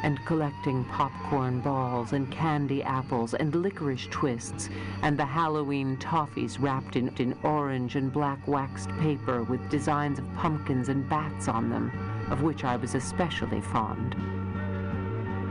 And 0.03 0.23
collecting 0.25 0.83
popcorn 0.85 1.61
balls 1.61 2.13
and 2.13 2.31
candy 2.31 2.83
apples 2.83 3.33
and 3.33 3.55
licorice 3.55 4.07
twists 4.11 4.69
and 5.01 5.17
the 5.17 5.25
Halloween 5.25 5.97
toffees 5.97 6.59
wrapped 6.59 6.95
in, 6.95 7.09
in 7.17 7.37
orange 7.43 7.95
and 7.95 8.11
black 8.11 8.47
waxed 8.47 8.89
paper 8.99 9.43
with 9.43 9.69
designs 9.69 10.19
of 10.19 10.33
pumpkins 10.35 10.89
and 10.89 11.07
bats 11.09 11.47
on 11.47 11.69
them, 11.69 11.91
of 12.29 12.43
which 12.43 12.63
I 12.63 12.75
was 12.75 12.95
especially 12.95 13.61
fond. 13.61 14.15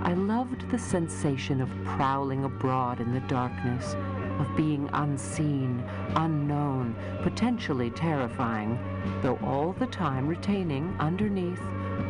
I 0.05 0.13
loved 0.13 0.71
the 0.71 0.79
sensation 0.79 1.61
of 1.61 1.71
prowling 1.85 2.45
abroad 2.45 3.01
in 3.01 3.15
the 3.15 3.21
darkness, 3.21 3.95
of 4.39 4.55
being 4.57 4.91
unseen, 4.93 5.83
unknown, 6.17 6.95
potentially 7.23 7.91
terrifying, 7.91 8.79
though 9.23 9.39
all 9.43 9.73
the 9.73 9.87
time 9.87 10.27
retaining 10.27 10.95
underneath 10.99 11.63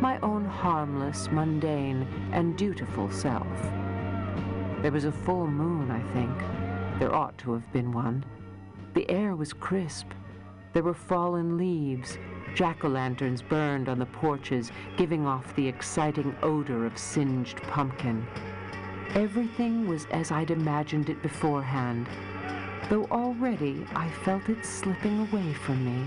my 0.05 0.21
own 0.21 0.45
harmless, 0.45 1.31
mundane, 1.33 2.07
and 2.35 2.59
dutiful 2.59 3.11
self. 3.11 3.63
There 4.83 4.93
was 4.93 5.07
a 5.07 5.11
full 5.11 5.47
moon, 5.47 5.91
I 5.91 6.03
think. 6.13 6.39
There 6.99 7.15
ought 7.15 7.39
to 7.39 7.55
have 7.55 7.73
been 7.73 7.91
one. 7.91 8.23
The 8.93 9.11
air 9.11 9.35
was 9.35 9.55
crisp. 9.55 10.09
There 10.75 10.83
were 10.83 10.93
fallen 10.93 11.57
leaves. 11.57 12.19
Jack-o'-lanterns 12.55 13.49
burned 13.49 13.89
on 13.89 13.99
the 13.99 14.05
porches, 14.05 14.71
giving 14.99 15.25
off 15.27 15.57
the 15.57 15.67
exciting 15.67 16.37
odor 16.43 16.85
of 16.85 16.99
singed 16.99 17.63
pumpkin. 17.63 18.27
Everything 19.15 19.89
was 19.89 20.07
as 20.11 20.31
I'd 20.31 20.51
imagined 20.51 21.09
it 21.09 21.23
beforehand, 21.23 22.11
though 22.91 23.07
already 23.07 23.87
I 23.97 24.11
felt 24.23 24.51
it 24.51 24.67
slipping 24.67 25.21
away 25.21 25.55
from 25.55 25.83
me. 25.83 26.07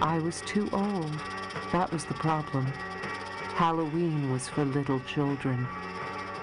I 0.00 0.20
was 0.20 0.40
too 0.46 0.70
old. 0.72 1.37
That 1.72 1.92
was 1.92 2.04
the 2.06 2.14
problem. 2.14 2.64
Halloween 3.54 4.32
was 4.32 4.48
for 4.48 4.64
little 4.64 5.00
children. 5.00 5.66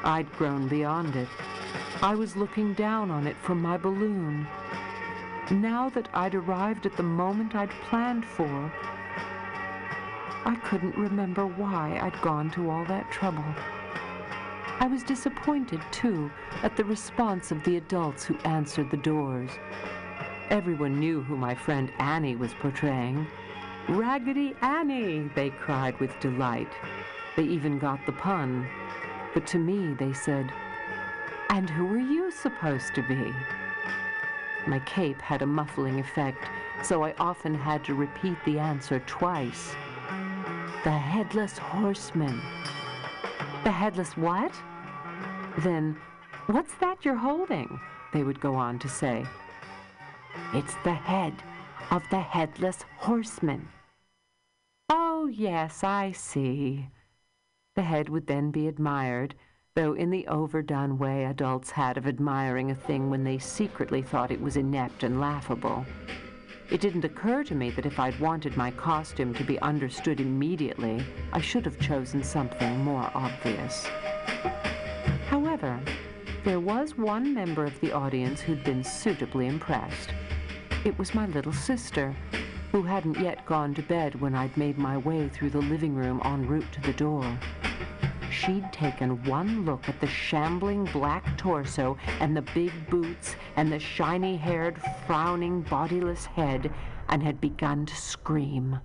I'd 0.03 0.31
grown 0.33 0.67
beyond 0.67 1.15
it. 1.15 1.27
I 2.01 2.13
was 2.13 2.35
looking 2.35 2.73
down 2.73 3.09
on 3.09 3.25
it 3.25 3.35
from 3.37 3.61
my 3.61 3.77
balloon. 3.77 4.47
Now 5.49 5.89
that 5.89 6.09
I'd 6.13 6.35
arrived 6.35 6.85
at 6.85 6.95
the 6.95 7.03
moment 7.03 7.55
I'd 7.55 7.71
planned 7.89 8.25
for, 8.25 8.71
I 10.45 10.55
couldn't 10.63 10.95
remember 10.95 11.47
why 11.47 11.99
I'd 11.99 12.21
gone 12.21 12.51
to 12.51 12.69
all 12.69 12.85
that 12.85 13.09
trouble. 13.11 13.45
I 14.79 14.87
was 14.87 15.01
disappointed, 15.01 15.81
too, 15.91 16.29
at 16.61 16.75
the 16.77 16.83
response 16.83 17.51
of 17.51 17.63
the 17.63 17.77
adults 17.77 18.25
who 18.25 18.37
answered 18.39 18.91
the 18.91 18.97
doors. 18.97 19.49
Everyone 20.51 20.99
knew 20.99 21.23
who 21.23 21.35
my 21.35 21.55
friend 21.55 21.91
Annie 21.97 22.35
was 22.35 22.53
portraying. 22.53 23.25
Raggedy 23.87 24.55
Annie, 24.61 25.29
they 25.35 25.51
cried 25.51 25.99
with 25.99 26.19
delight. 26.19 26.71
They 27.35 27.43
even 27.43 27.77
got 27.77 28.03
the 28.07 28.13
pun. 28.13 28.67
But 29.35 29.45
to 29.47 29.59
me, 29.59 29.93
they 29.93 30.11
said, 30.11 30.51
And 31.51 31.69
who 31.69 31.93
are 31.93 31.99
you 31.99 32.31
supposed 32.31 32.95
to 32.95 33.03
be? 33.03 33.31
My 34.65 34.79
cape 34.79 35.21
had 35.21 35.43
a 35.43 35.45
muffling 35.45 35.99
effect, 35.99 36.49
so 36.81 37.03
I 37.03 37.13
often 37.19 37.53
had 37.53 37.83
to 37.85 37.93
repeat 37.93 38.37
the 38.43 38.57
answer 38.57 39.01
twice. 39.05 39.75
The 40.83 40.89
Headless 40.89 41.59
Horseman. 41.59 42.41
The 43.63 43.71
Headless 43.71 44.17
what? 44.17 44.53
Then, 45.59 45.95
what's 46.47 46.73
that 46.75 47.05
you're 47.05 47.15
holding? 47.15 47.79
They 48.13 48.23
would 48.23 48.39
go 48.39 48.55
on 48.55 48.79
to 48.79 48.89
say. 48.89 49.25
It's 50.53 50.73
the 50.83 50.93
head 50.93 51.35
of 51.91 52.03
the 52.09 52.19
Headless 52.19 52.83
Horseman. 52.97 53.67
Oh, 54.89 55.27
yes, 55.27 55.83
I 55.83 56.11
see. 56.11 56.89
The 57.75 57.81
head 57.81 58.09
would 58.09 58.27
then 58.27 58.51
be 58.51 58.67
admired, 58.67 59.35
though 59.75 59.93
in 59.93 60.09
the 60.09 60.27
overdone 60.27 60.97
way 60.97 61.25
adults 61.25 61.71
had 61.71 61.97
of 61.97 62.07
admiring 62.07 62.71
a 62.71 62.75
thing 62.75 63.09
when 63.09 63.23
they 63.23 63.37
secretly 63.37 64.01
thought 64.01 64.31
it 64.31 64.41
was 64.41 64.57
inept 64.57 65.03
and 65.03 65.19
laughable. 65.19 65.85
It 66.71 66.81
didn't 66.81 67.05
occur 67.05 67.43
to 67.43 67.55
me 67.55 67.69
that 67.71 67.85
if 67.85 67.99
I'd 67.99 68.19
wanted 68.19 68.57
my 68.57 68.71
costume 68.71 69.33
to 69.35 69.43
be 69.43 69.59
understood 69.59 70.19
immediately, 70.19 71.05
I 71.31 71.41
should 71.41 71.65
have 71.65 71.79
chosen 71.79 72.23
something 72.23 72.79
more 72.83 73.11
obvious. 73.13 73.85
However, 75.27 75.79
there 76.43 76.59
was 76.59 76.97
one 76.97 77.33
member 77.33 77.65
of 77.65 77.79
the 77.81 77.91
audience 77.91 78.41
who'd 78.41 78.63
been 78.63 78.83
suitably 78.83 79.47
impressed. 79.47 80.11
It 80.85 80.99
was 80.99 81.15
my 81.15 81.25
little 81.25 81.51
sister, 81.51 82.15
who 82.71 82.83
hadn't 82.83 83.19
yet 83.19 83.43
gone 83.47 83.73
to 83.73 83.81
bed 83.81 84.21
when 84.21 84.35
I'd 84.35 84.55
made 84.55 84.77
my 84.77 84.97
way 84.97 85.27
through 85.27 85.49
the 85.49 85.57
living 85.57 85.95
room 85.95 86.21
en 86.23 86.47
route 86.47 86.71
to 86.73 86.81
the 86.81 86.93
door. 86.93 87.39
she'd 88.29 88.71
taken 88.71 89.23
one 89.23 89.65
look 89.65 89.89
at 89.89 89.99
the 89.99 90.05
shambling 90.05 90.85
black 90.85 91.39
torso 91.39 91.97
and 92.19 92.37
the 92.37 92.43
big 92.53 92.71
boots 92.87 93.35
and 93.55 93.71
the 93.71 93.79
shiny 93.79 94.37
haired, 94.37 94.79
frowning, 95.07 95.63
bodiless 95.63 96.27
head 96.27 96.71
and 97.09 97.23
had 97.23 97.41
begun 97.41 97.87
to 97.87 97.95
scream. 97.95 98.79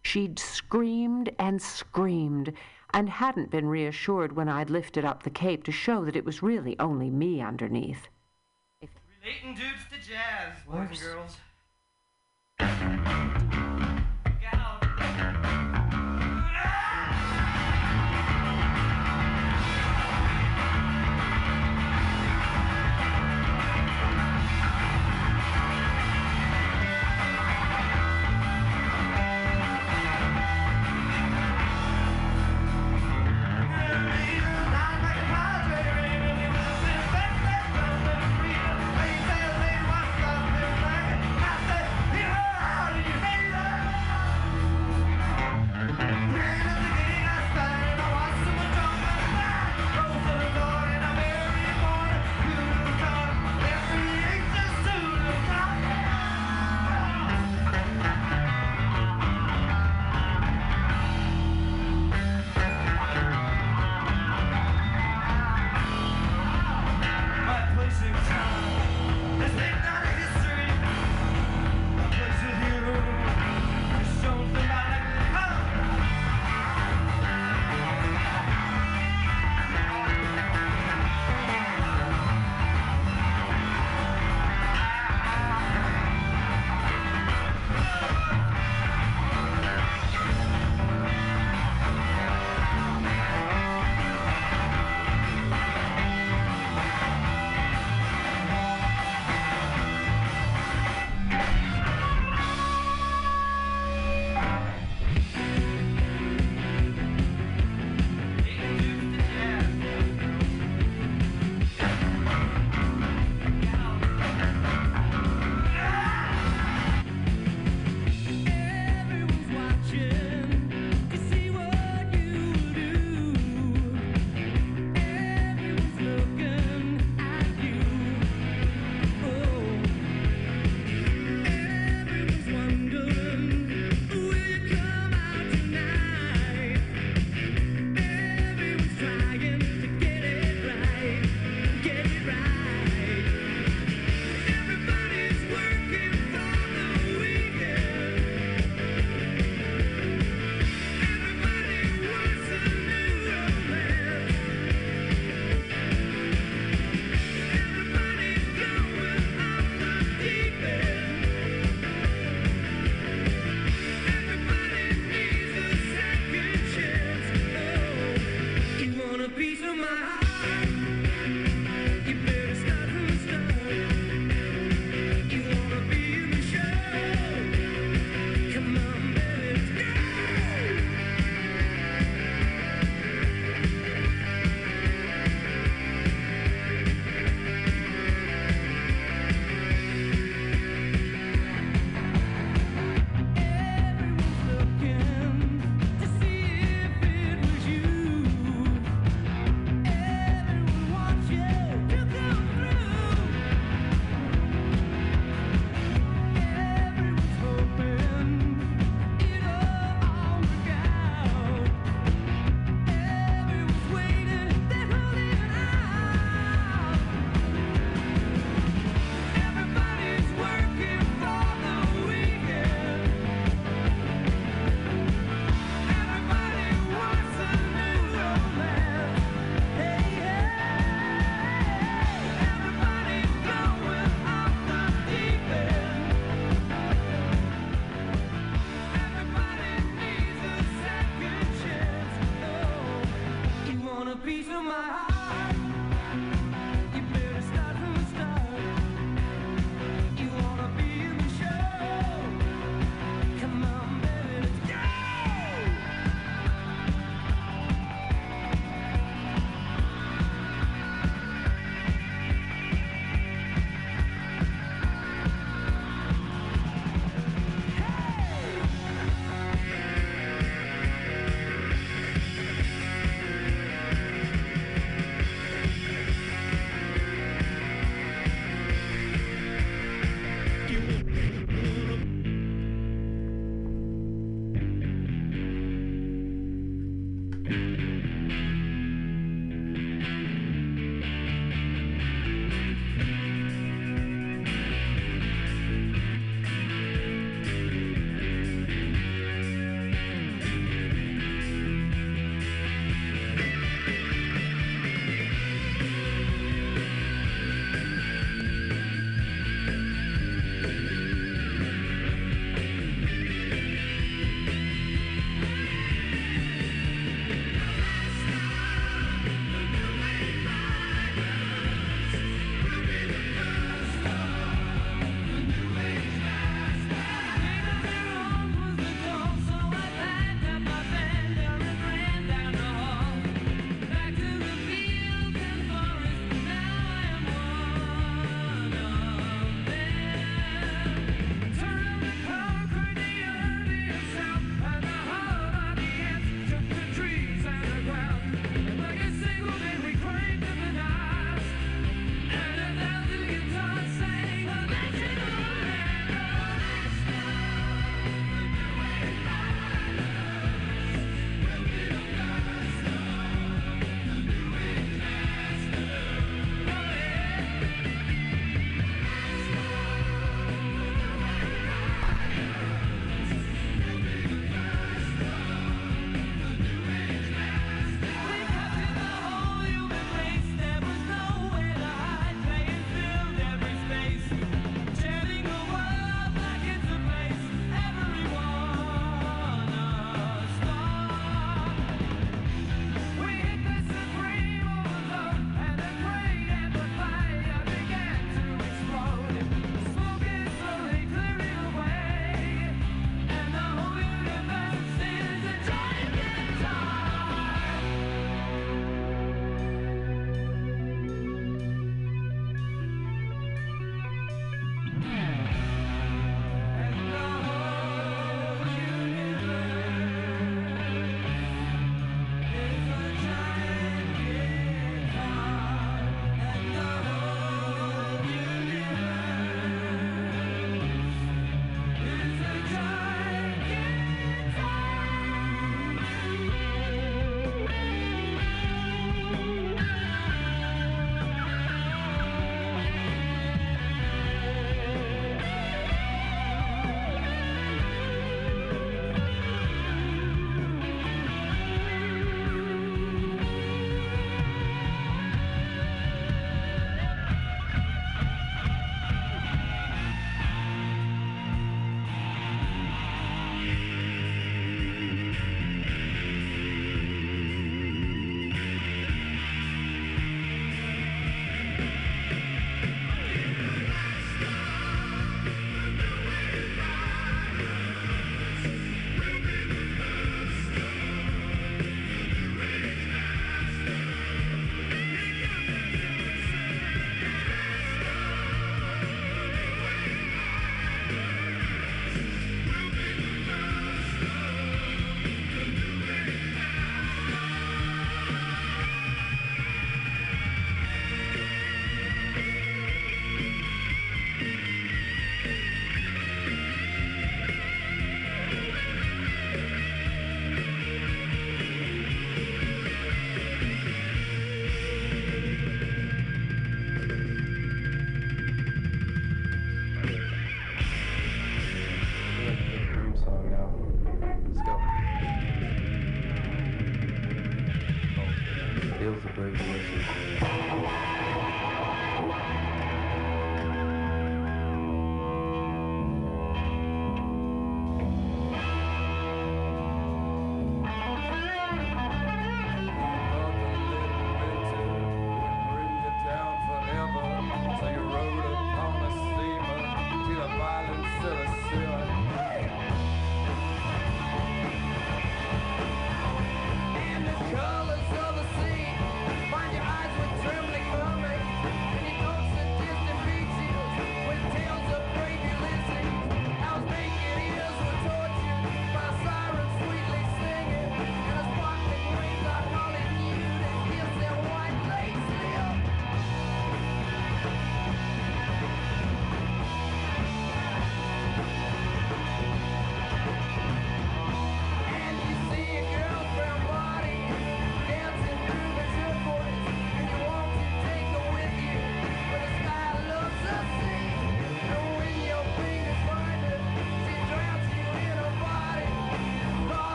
She'd 0.00 0.38
screamed 0.38 1.34
and 1.38 1.60
screamed 1.60 2.54
and 2.94 3.10
hadn't 3.10 3.50
been 3.50 3.66
reassured 3.66 4.34
when 4.34 4.48
I'd 4.48 4.70
lifted 4.70 5.04
up 5.04 5.22
the 5.22 5.28
cape 5.28 5.64
to 5.64 5.72
show 5.72 6.02
that 6.06 6.16
it 6.16 6.24
was 6.24 6.42
really 6.42 6.78
only 6.78 7.10
me 7.10 7.42
underneath. 7.42 8.08
Relating 9.24 9.54
dudes 9.54 9.84
to 9.92 9.98
jazz, 9.98 10.52
boys 10.66 10.88
and 10.90 11.00
girls. 11.00 11.36
My 12.58 12.66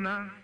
Sofa 0.00 0.39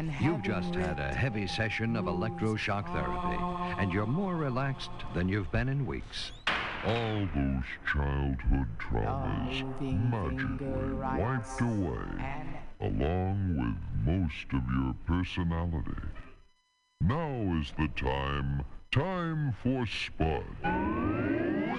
And 0.00 0.08
You've 0.18 0.42
having 0.42 0.42
just 0.42 0.74
had 0.76 0.98
a 0.98 1.14
heavy 1.14 1.46
session 1.46 1.94
of 1.94 2.06
electroshock 2.06 2.90
therapy, 2.90 3.36
and 3.78 3.92
you're 3.92 4.06
more 4.06 4.34
relaxed 4.34 4.88
than 5.12 5.28
you've 5.28 5.52
been 5.52 5.68
in 5.68 5.84
weeks. 5.84 6.32
All 6.86 7.28
those 7.36 7.64
childhood 7.86 8.66
traumas 8.78 9.62
magically 10.10 10.94
wiped 11.20 11.60
away, 11.60 12.48
along 12.80 13.56
with 13.58 14.14
most 14.14 14.46
of 14.54 14.62
your 14.72 14.94
personality. 15.06 16.00
Now 17.02 17.58
is 17.60 17.70
the 17.76 17.88
time, 17.88 18.64
time 18.90 19.54
for 19.62 19.84
Spud. 19.84 20.46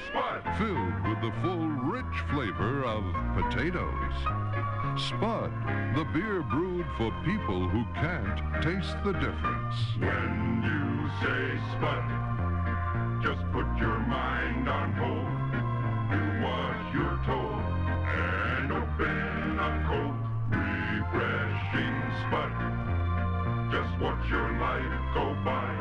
Spud! 0.05 0.57
Filled 0.59 1.07
with 1.07 1.21
the 1.23 1.33
full, 1.41 1.67
rich 1.89 2.19
flavor 2.29 2.83
of 2.85 3.03
potatoes. 3.33 4.13
Spud, 4.97 5.51
the 5.95 6.03
beer 6.13 6.43
brewed 6.43 6.85
for 6.97 7.11
people 7.23 7.67
who 7.69 7.85
can't 7.95 8.61
taste 8.61 8.97
the 9.05 9.13
difference. 9.13 9.75
When 9.97 10.61
you 10.63 11.09
say 11.21 11.59
Spud, 11.71 12.03
just 13.23 13.41
put 13.51 13.65
your 13.77 13.99
mind 13.99 14.67
on 14.67 14.91
hold. 14.93 15.31
Do 16.11 16.19
what 16.43 16.93
you're 16.93 17.19
told 17.25 17.63
and 18.11 18.71
open 18.71 19.59
a 19.59 19.71
cold, 19.87 20.21
refreshing 20.51 21.97
Spud. 22.27 22.53
Just 23.71 24.01
watch 24.01 24.29
your 24.29 24.51
life 24.59 25.13
go 25.13 25.35
by. 25.45 25.80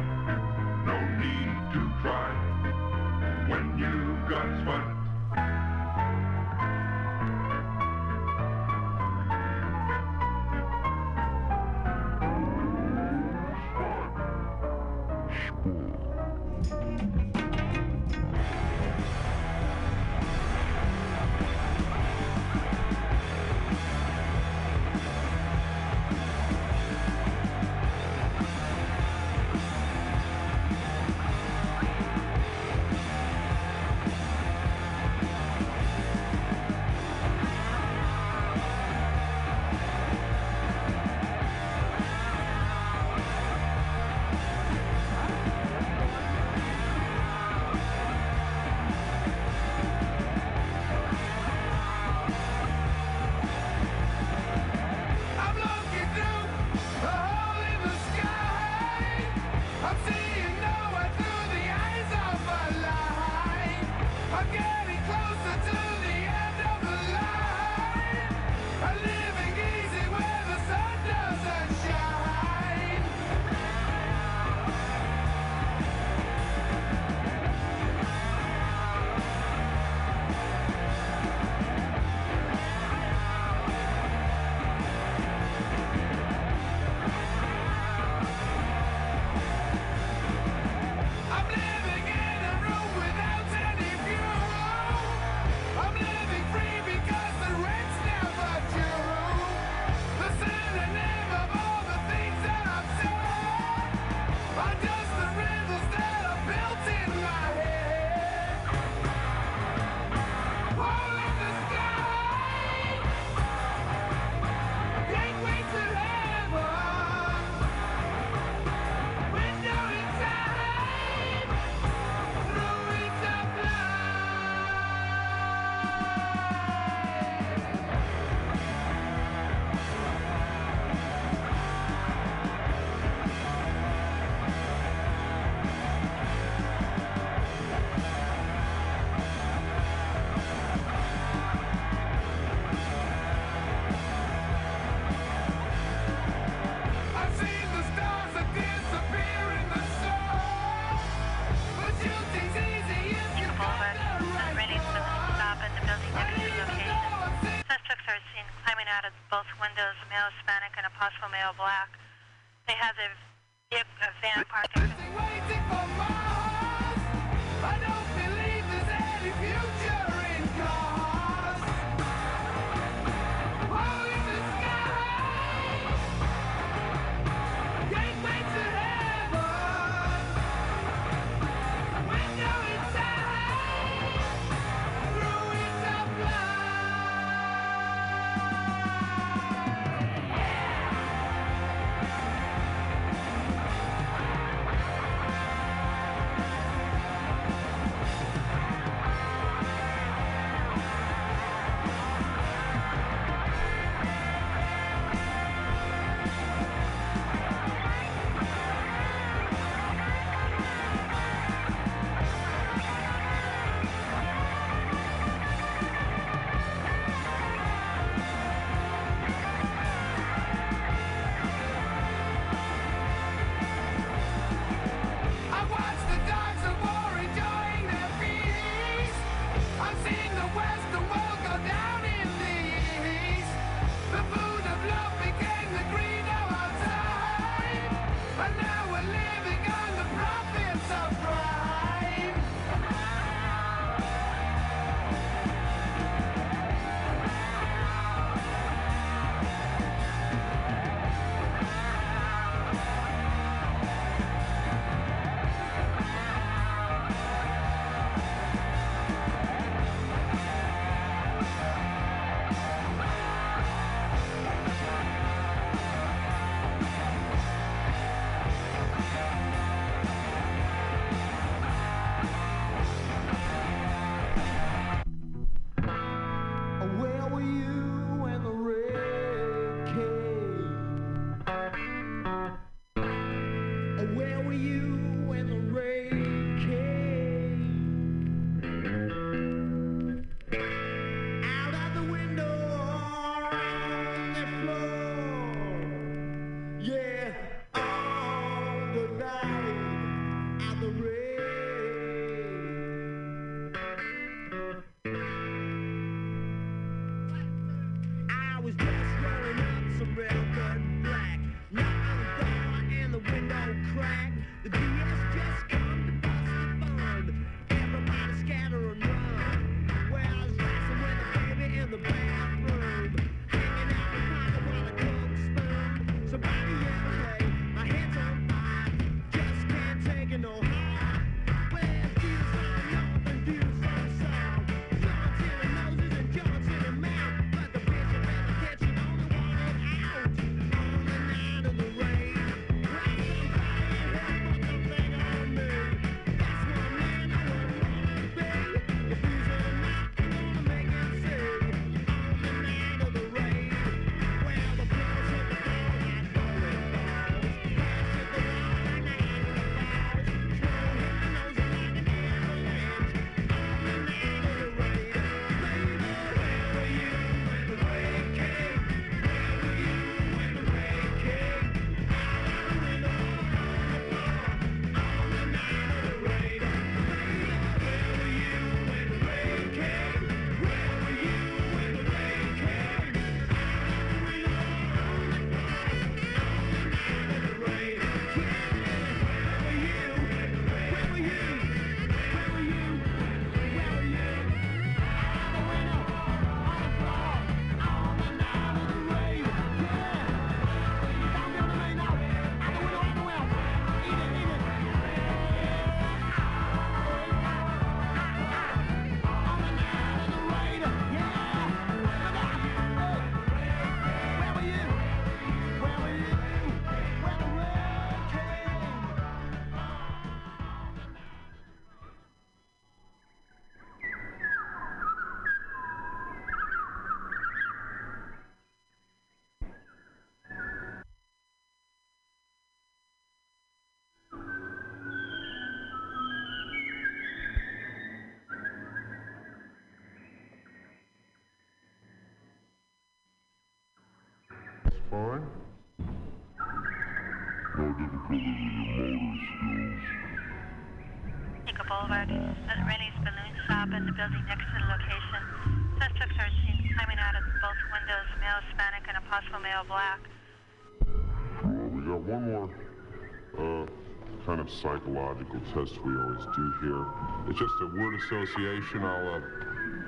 Psychological 464.71 465.61
test 465.75 466.03
we 466.05 466.17
always 466.17 466.45
do 466.55 466.73
here. 466.81 467.05
It's 467.49 467.59
just 467.59 467.75
a 467.83 467.87
word 467.87 468.15
association. 468.15 469.03
I'll 469.03 469.37
uh, 469.37 469.41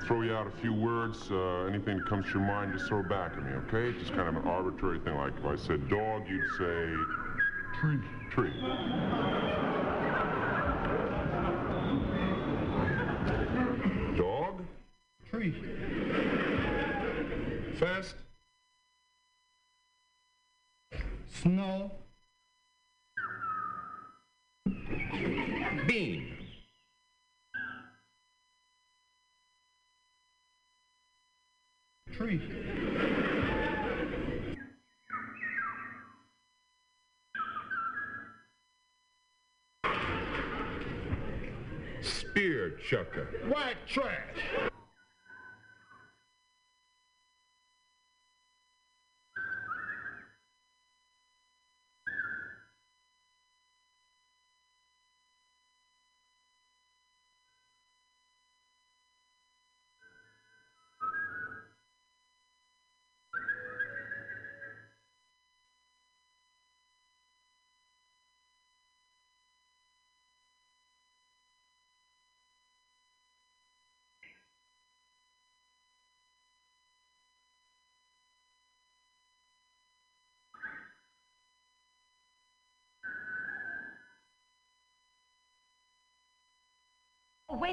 throw 0.05 0.21
you 0.21 0.33
out 0.33 0.47
a 0.47 0.61
few 0.61 0.73
words. 0.73 1.29
Uh, 1.31 1.65
anything 1.65 1.97
that 1.97 2.07
comes 2.07 2.25
to 2.27 2.33
your 2.33 2.47
mind, 2.47 2.73
just 2.73 2.87
throw 2.87 3.03
back 3.03 3.33
at 3.37 3.43
me, 3.43 3.51
okay? 3.67 3.97
Just 3.99 4.13
kind 4.13 4.29
of 4.29 4.35
an 4.35 4.47
arbitrary 4.47 4.99
thing. 4.99 5.15
Like 5.15 5.33
if 5.37 5.45
I 5.45 5.55
said 5.55 5.89
dog, 5.89 6.23
you'd 6.29 6.49
say 6.57 6.95
tree. 7.79 7.99
Tree. 8.31 9.72
Chucker. 42.93 43.27
White 43.49 43.75
trash. 43.87 44.71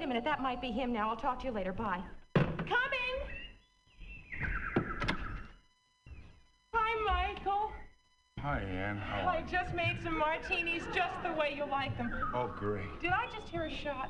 Wait 0.00 0.04
a 0.04 0.08
minute. 0.08 0.24
That 0.24 0.40
might 0.40 0.62
be 0.62 0.70
him 0.70 0.94
now. 0.94 1.10
I'll 1.10 1.16
talk 1.16 1.40
to 1.40 1.46
you 1.46 1.52
later. 1.52 1.74
Bye. 1.74 2.00
Coming! 2.34 3.16
Hi, 6.72 7.28
Michael. 7.34 7.70
Hi, 8.38 8.60
Ann. 8.60 8.96
How 8.96 9.28
I 9.28 9.42
just 9.42 9.74
made 9.74 9.98
some 10.02 10.16
martinis 10.16 10.84
just 10.94 11.22
the 11.22 11.32
way 11.34 11.52
you 11.54 11.66
like 11.66 11.98
them. 11.98 12.10
Oh, 12.34 12.50
great. 12.58 12.86
Did 13.02 13.10
I 13.10 13.26
just 13.26 13.48
hear 13.50 13.64
a 13.64 13.70
shot? 13.70 14.08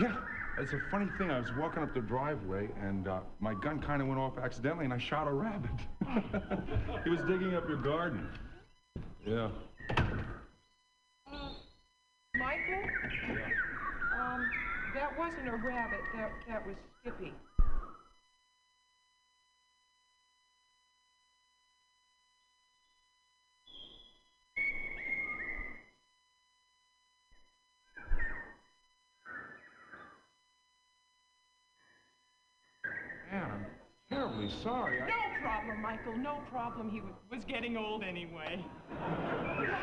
Yeah, 0.00 0.16
it's 0.58 0.72
a 0.72 0.80
funny 0.90 1.06
thing. 1.16 1.30
I 1.30 1.38
was 1.38 1.50
walking 1.56 1.84
up 1.84 1.94
the 1.94 2.00
driveway, 2.00 2.68
and 2.82 3.06
uh, 3.06 3.20
my 3.38 3.54
gun 3.54 3.78
kind 3.80 4.02
of 4.02 4.08
went 4.08 4.18
off 4.18 4.36
accidentally, 4.36 4.84
and 4.84 4.92
I 4.92 4.98
shot 4.98 5.28
a 5.28 5.32
rabbit. 5.32 5.70
he 7.04 7.10
was 7.10 7.20
digging 7.20 7.54
up 7.54 7.68
your 7.68 7.80
garden. 7.80 8.26
Yeah. 9.24 9.50
Uh, 9.96 11.50
Michael? 12.34 12.82
Um, 13.28 13.59
that 14.94 15.18
wasn't 15.18 15.48
a 15.48 15.56
rabbit. 15.56 16.00
That, 16.14 16.30
that 16.48 16.66
was 16.66 16.76
Skippy. 17.00 17.32
Man, 33.30 33.44
I'm 33.44 33.66
terribly 34.08 34.50
sorry. 34.62 35.00
I... 35.00 35.06
No 35.06 35.14
problem, 35.40 35.80
Michael. 35.82 36.16
No 36.18 36.40
problem. 36.50 36.90
He 36.90 37.00
was, 37.00 37.12
was 37.30 37.44
getting 37.44 37.76
old 37.76 38.02
anyway. 38.02 38.64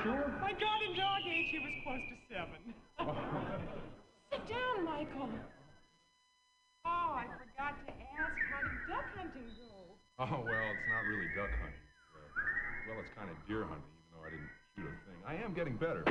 Sure? 0.03 0.33
My 0.41 0.51
God, 0.51 0.81
in 0.87 0.97
dog 0.97 1.21
age, 1.25 1.47
he 1.49 1.59
was 1.59 1.71
close 1.83 2.01
to 2.09 2.35
seven. 2.35 2.73
Oh. 2.99 3.96
Sit 4.31 4.45
down, 4.47 4.83
Michael. 4.83 5.29
Oh, 6.85 7.15
I 7.15 7.25
forgot 7.39 7.79
to 7.87 7.93
ask, 8.19 8.35
how 8.51 8.59
did 8.59 8.75
duck 8.89 9.05
hunting 9.15 9.47
go? 9.55 9.71
Oh, 10.19 10.43
well, 10.43 10.67
it's 10.75 10.89
not 10.89 11.05
really 11.07 11.27
duck 11.35 11.49
hunting. 11.61 11.87
Uh, 12.11 12.27
well, 12.89 12.99
it's 12.99 13.13
kind 13.15 13.29
of 13.29 13.37
deer 13.47 13.63
hunting, 13.63 13.87
even 13.87 14.11
though 14.11 14.27
I 14.27 14.31
didn't 14.31 14.51
shoot 14.75 14.83
a 14.83 14.95
thing. 15.07 15.19
I 15.25 15.35
am 15.43 15.53
getting 15.53 15.77
better. 15.77 16.03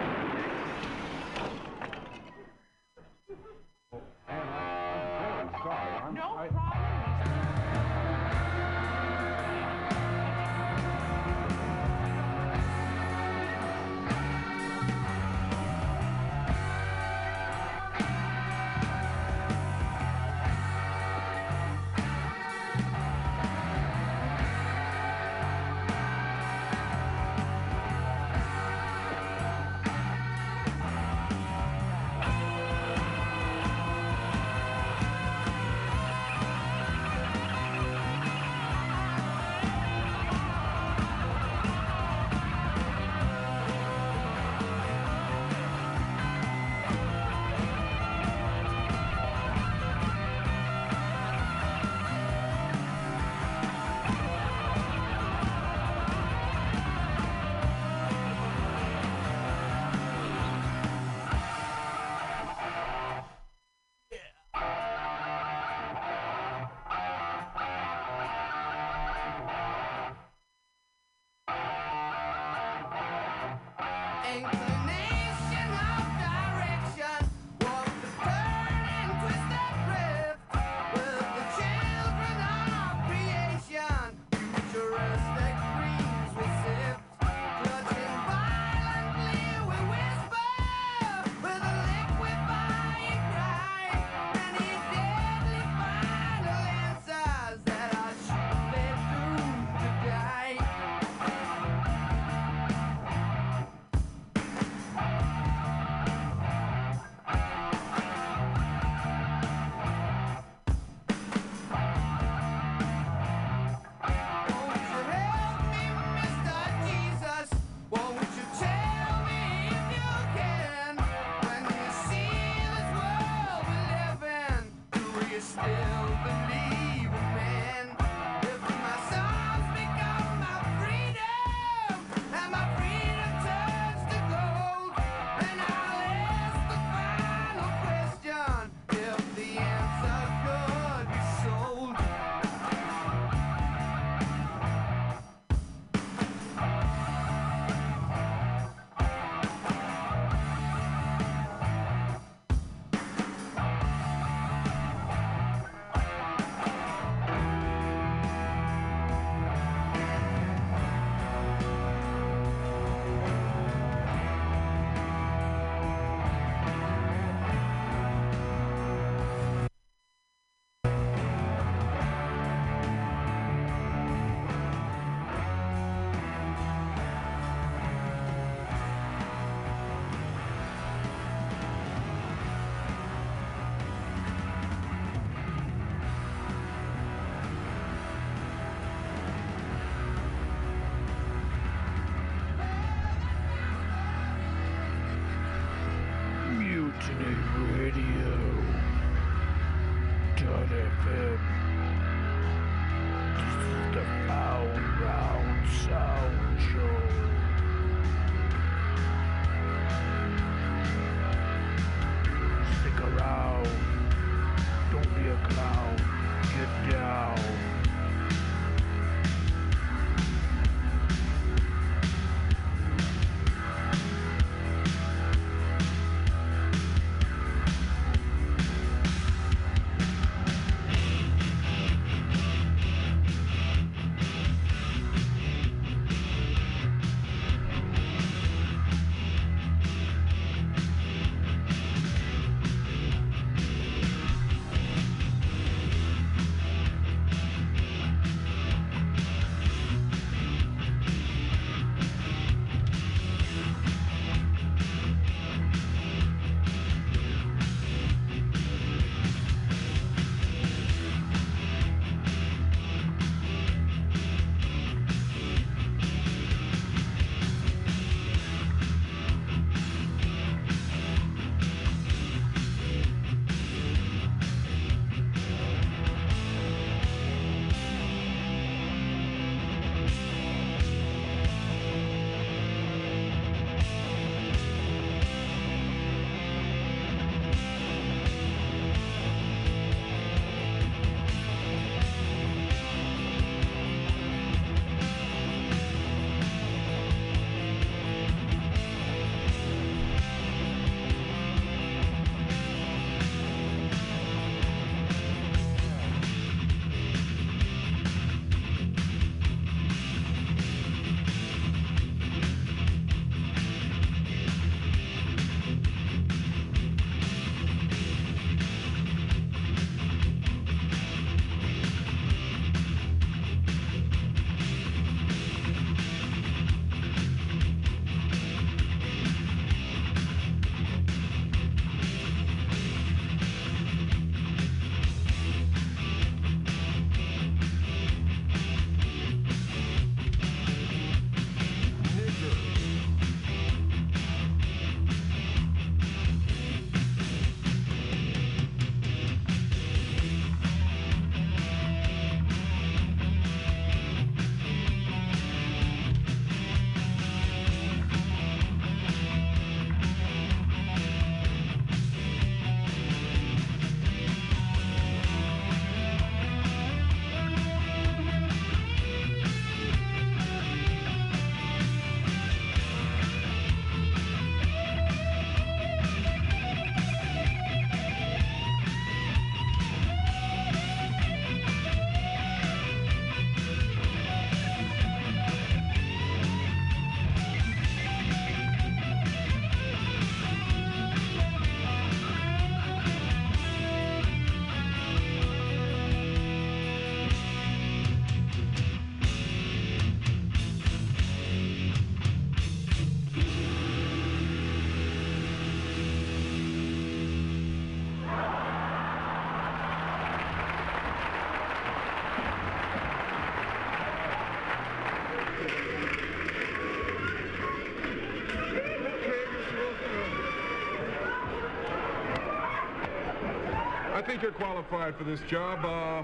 think 424.36 424.42
you're 424.42 424.66
qualified 424.66 425.16
for 425.16 425.24
this 425.24 425.40
job. 425.48 425.78
Uh, 425.78 426.22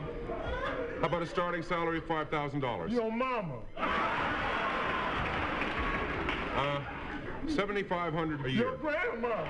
how 1.01 1.07
about 1.07 1.23
a 1.23 1.27
starting 1.27 1.63
salary 1.63 1.97
of 1.97 2.05
$5,000? 2.05 2.91
Your 2.91 3.11
mama. 3.11 3.61
Uh, 6.55 6.81
7500 7.49 8.45
a 8.45 8.51
year. 8.51 8.65
Your 8.65 8.77
grandma. 8.77 9.47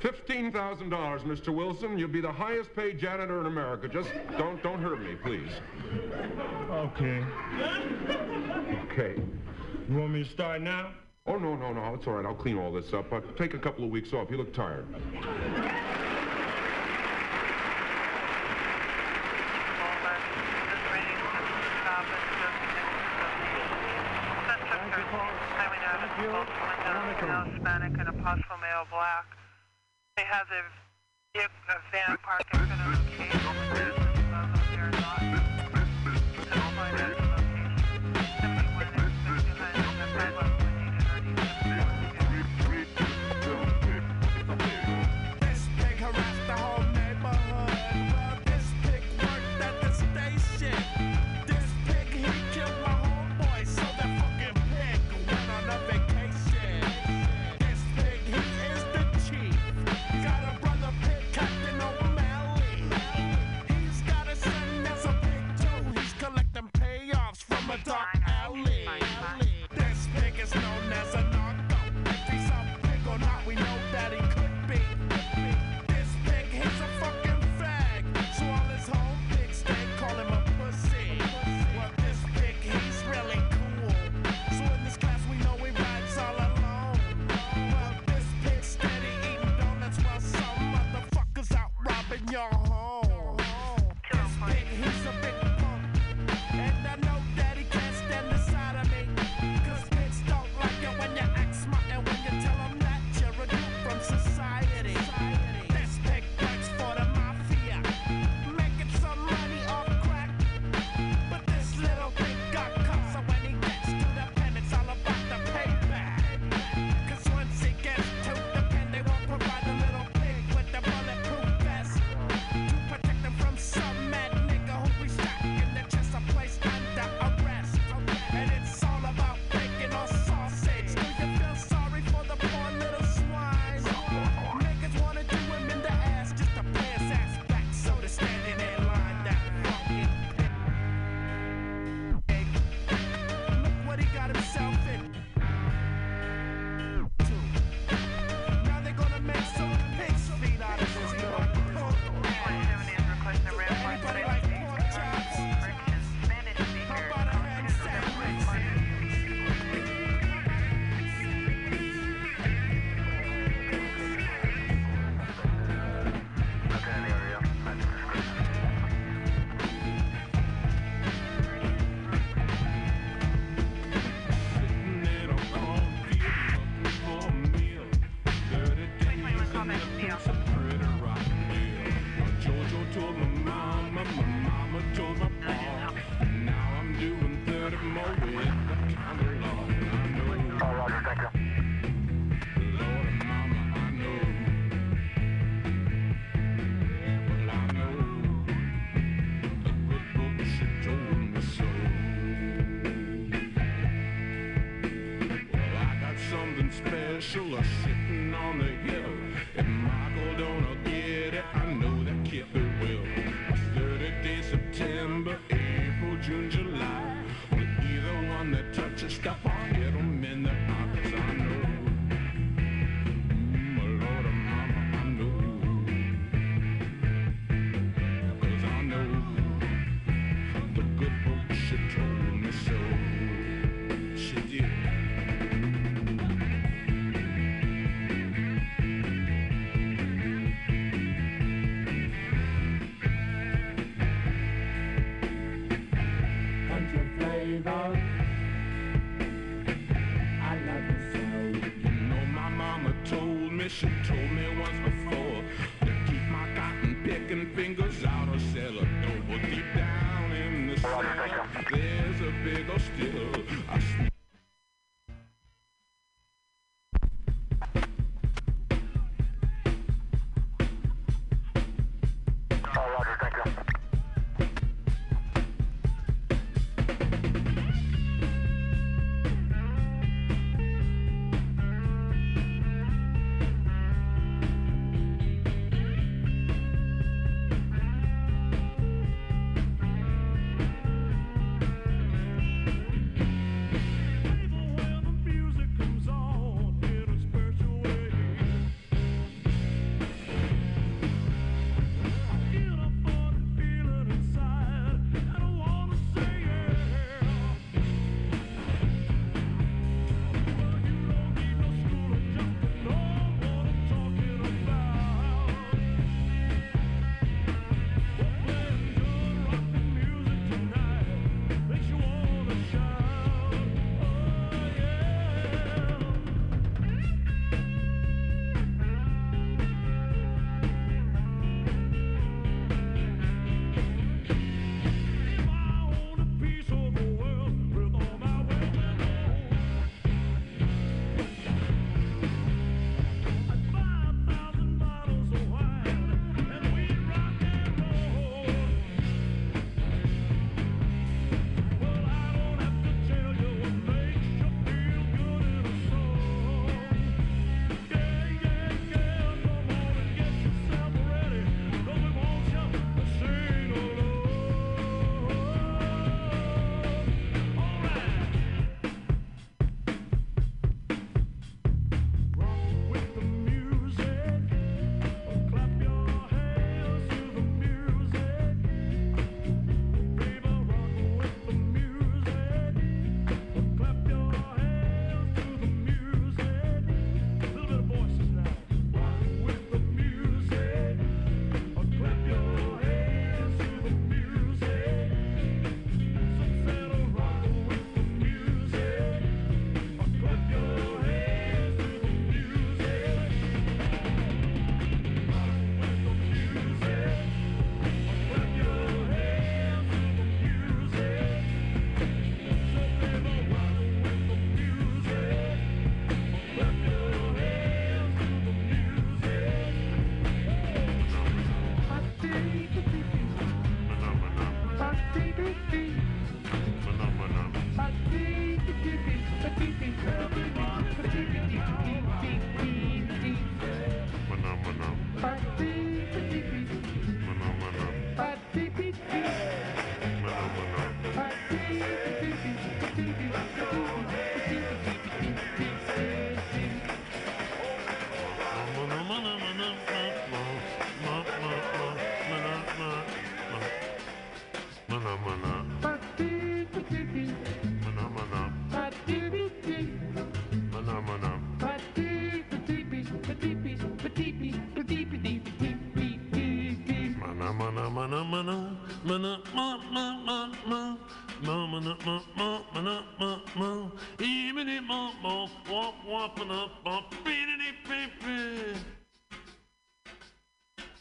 $15,000, 0.00 0.50
Mr. 1.22 1.54
Wilson. 1.54 1.96
You'll 1.96 2.08
be 2.08 2.20
the 2.20 2.32
highest 2.32 2.74
paid 2.74 2.98
janitor 2.98 3.38
in 3.40 3.46
America. 3.46 3.86
Just 3.86 4.10
don't, 4.36 4.60
don't 4.60 4.82
hurt 4.82 5.00
me, 5.00 5.14
please. 5.14 5.50
Okay. 6.72 7.24
Okay. 8.90 9.22
You 9.88 9.96
want 9.96 10.12
me 10.12 10.24
to 10.24 10.30
start 10.30 10.60
now? 10.60 10.90
Oh, 11.26 11.36
no, 11.36 11.54
no, 11.54 11.72
no. 11.72 11.94
It's 11.94 12.08
all 12.08 12.14
right. 12.14 12.26
I'll 12.26 12.34
clean 12.34 12.58
all 12.58 12.72
this 12.72 12.92
up. 12.92 13.12
Uh, 13.12 13.20
take 13.38 13.54
a 13.54 13.58
couple 13.58 13.84
of 13.84 13.90
weeks 13.90 14.12
off. 14.12 14.28
You 14.28 14.38
look 14.38 14.52
tired. 14.52 14.86
Black. 28.88 29.26
They 30.16 30.22
have 30.24 30.46
the 30.48 30.62
a 31.42 31.78
van 31.92 32.16
parking 32.22 32.59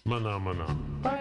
Mana 0.09 0.39
mana. 0.39 0.65
Mana 1.03 1.18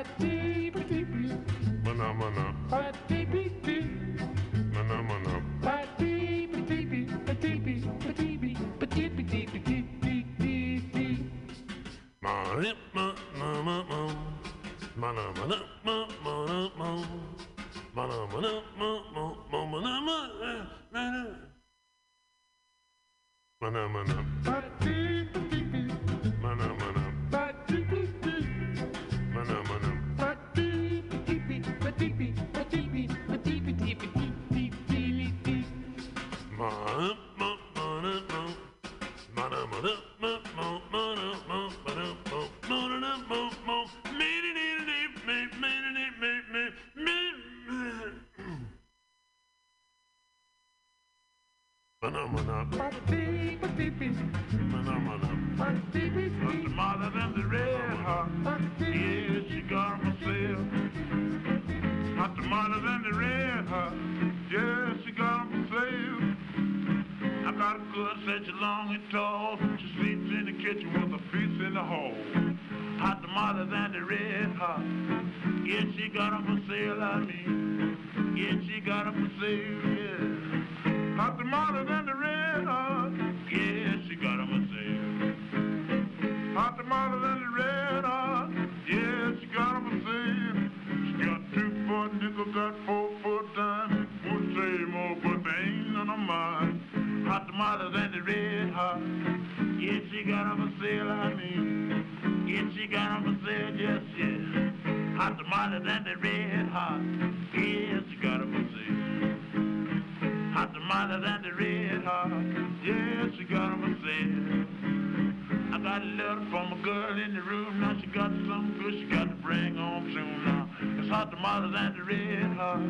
red 122.09 122.53
hot. 122.57 122.81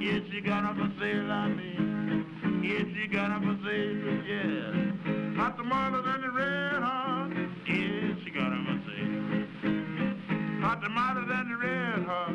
Yeah, 0.00 0.20
she 0.30 0.40
got 0.40 0.64
'em 0.64 0.76
for 0.78 0.90
sale, 1.00 1.32
I 1.32 1.48
mean. 1.48 2.62
Yeah, 2.62 2.84
she 2.94 3.08
got 3.08 3.30
'em 3.32 3.42
for 3.42 3.56
sale, 3.66 4.22
yeah. 4.32 5.36
Hot 5.40 5.56
tomatoes 5.56 6.06
and 6.06 6.22
the 6.24 6.30
red 6.30 6.82
hot. 6.82 7.28
Yeah, 7.66 8.14
she 8.22 8.30
got 8.30 8.52
'em 8.52 8.64
for 8.68 8.78
sale. 8.86 10.60
Hot 10.62 10.80
tomatoes 10.82 11.30
and 11.38 11.50
the 11.50 11.56
red 11.56 12.02
hot. 12.06 12.34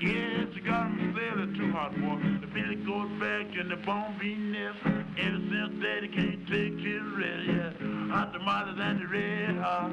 Yeah, 0.00 0.46
she 0.54 0.60
got 0.60 0.86
'em 0.86 0.94
for 0.98 1.18
sale. 1.18 1.36
They're 1.36 1.54
too 1.58 1.72
hot 1.72 1.92
for 1.94 2.16
the 2.40 2.46
Billy 2.54 2.76
goes 2.76 3.10
back 3.20 3.46
and 3.60 3.70
the 3.70 3.76
bone 3.86 4.16
bean 4.20 4.52
nest. 4.52 4.78
Ever 4.86 5.40
since 5.50 5.72
daddy 5.82 6.08
can't 6.08 6.46
take 6.46 6.78
his 6.78 7.02
rest, 7.18 7.44
yeah. 7.46 7.70
Hot 8.14 8.32
tomatoes 8.32 8.78
and 8.78 9.00
the 9.00 9.06
red 9.08 9.56
hot. 9.58 9.90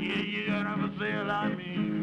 Yeah, 0.00 0.22
you 0.32 0.46
got 0.46 0.66
'em 0.66 0.78
for 0.84 0.92
sale, 1.00 1.30
I 1.30 1.48
mean. 1.54 1.95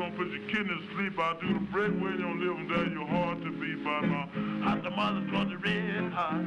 Gonna 0.00 0.16
put 0.16 0.28
your 0.32 0.48
kidneys 0.48 0.80
to 0.80 0.96
sleep. 0.96 1.12
I'll 1.20 1.38
do 1.38 1.52
the 1.52 1.60
breakaway, 1.68 2.12
you 2.16 2.24
don't 2.24 2.40
live 2.40 2.56
them 2.56 2.68
there. 2.72 2.88
your 2.88 3.06
heart 3.06 3.36
to 3.44 3.50
beat 3.52 3.84
by 3.84 4.00
now. 4.00 4.30
Hot 4.64 4.82
tomatoes 4.82 5.28
cause 5.30 5.48
the 5.52 5.58
red 5.60 6.10
hot. 6.16 6.40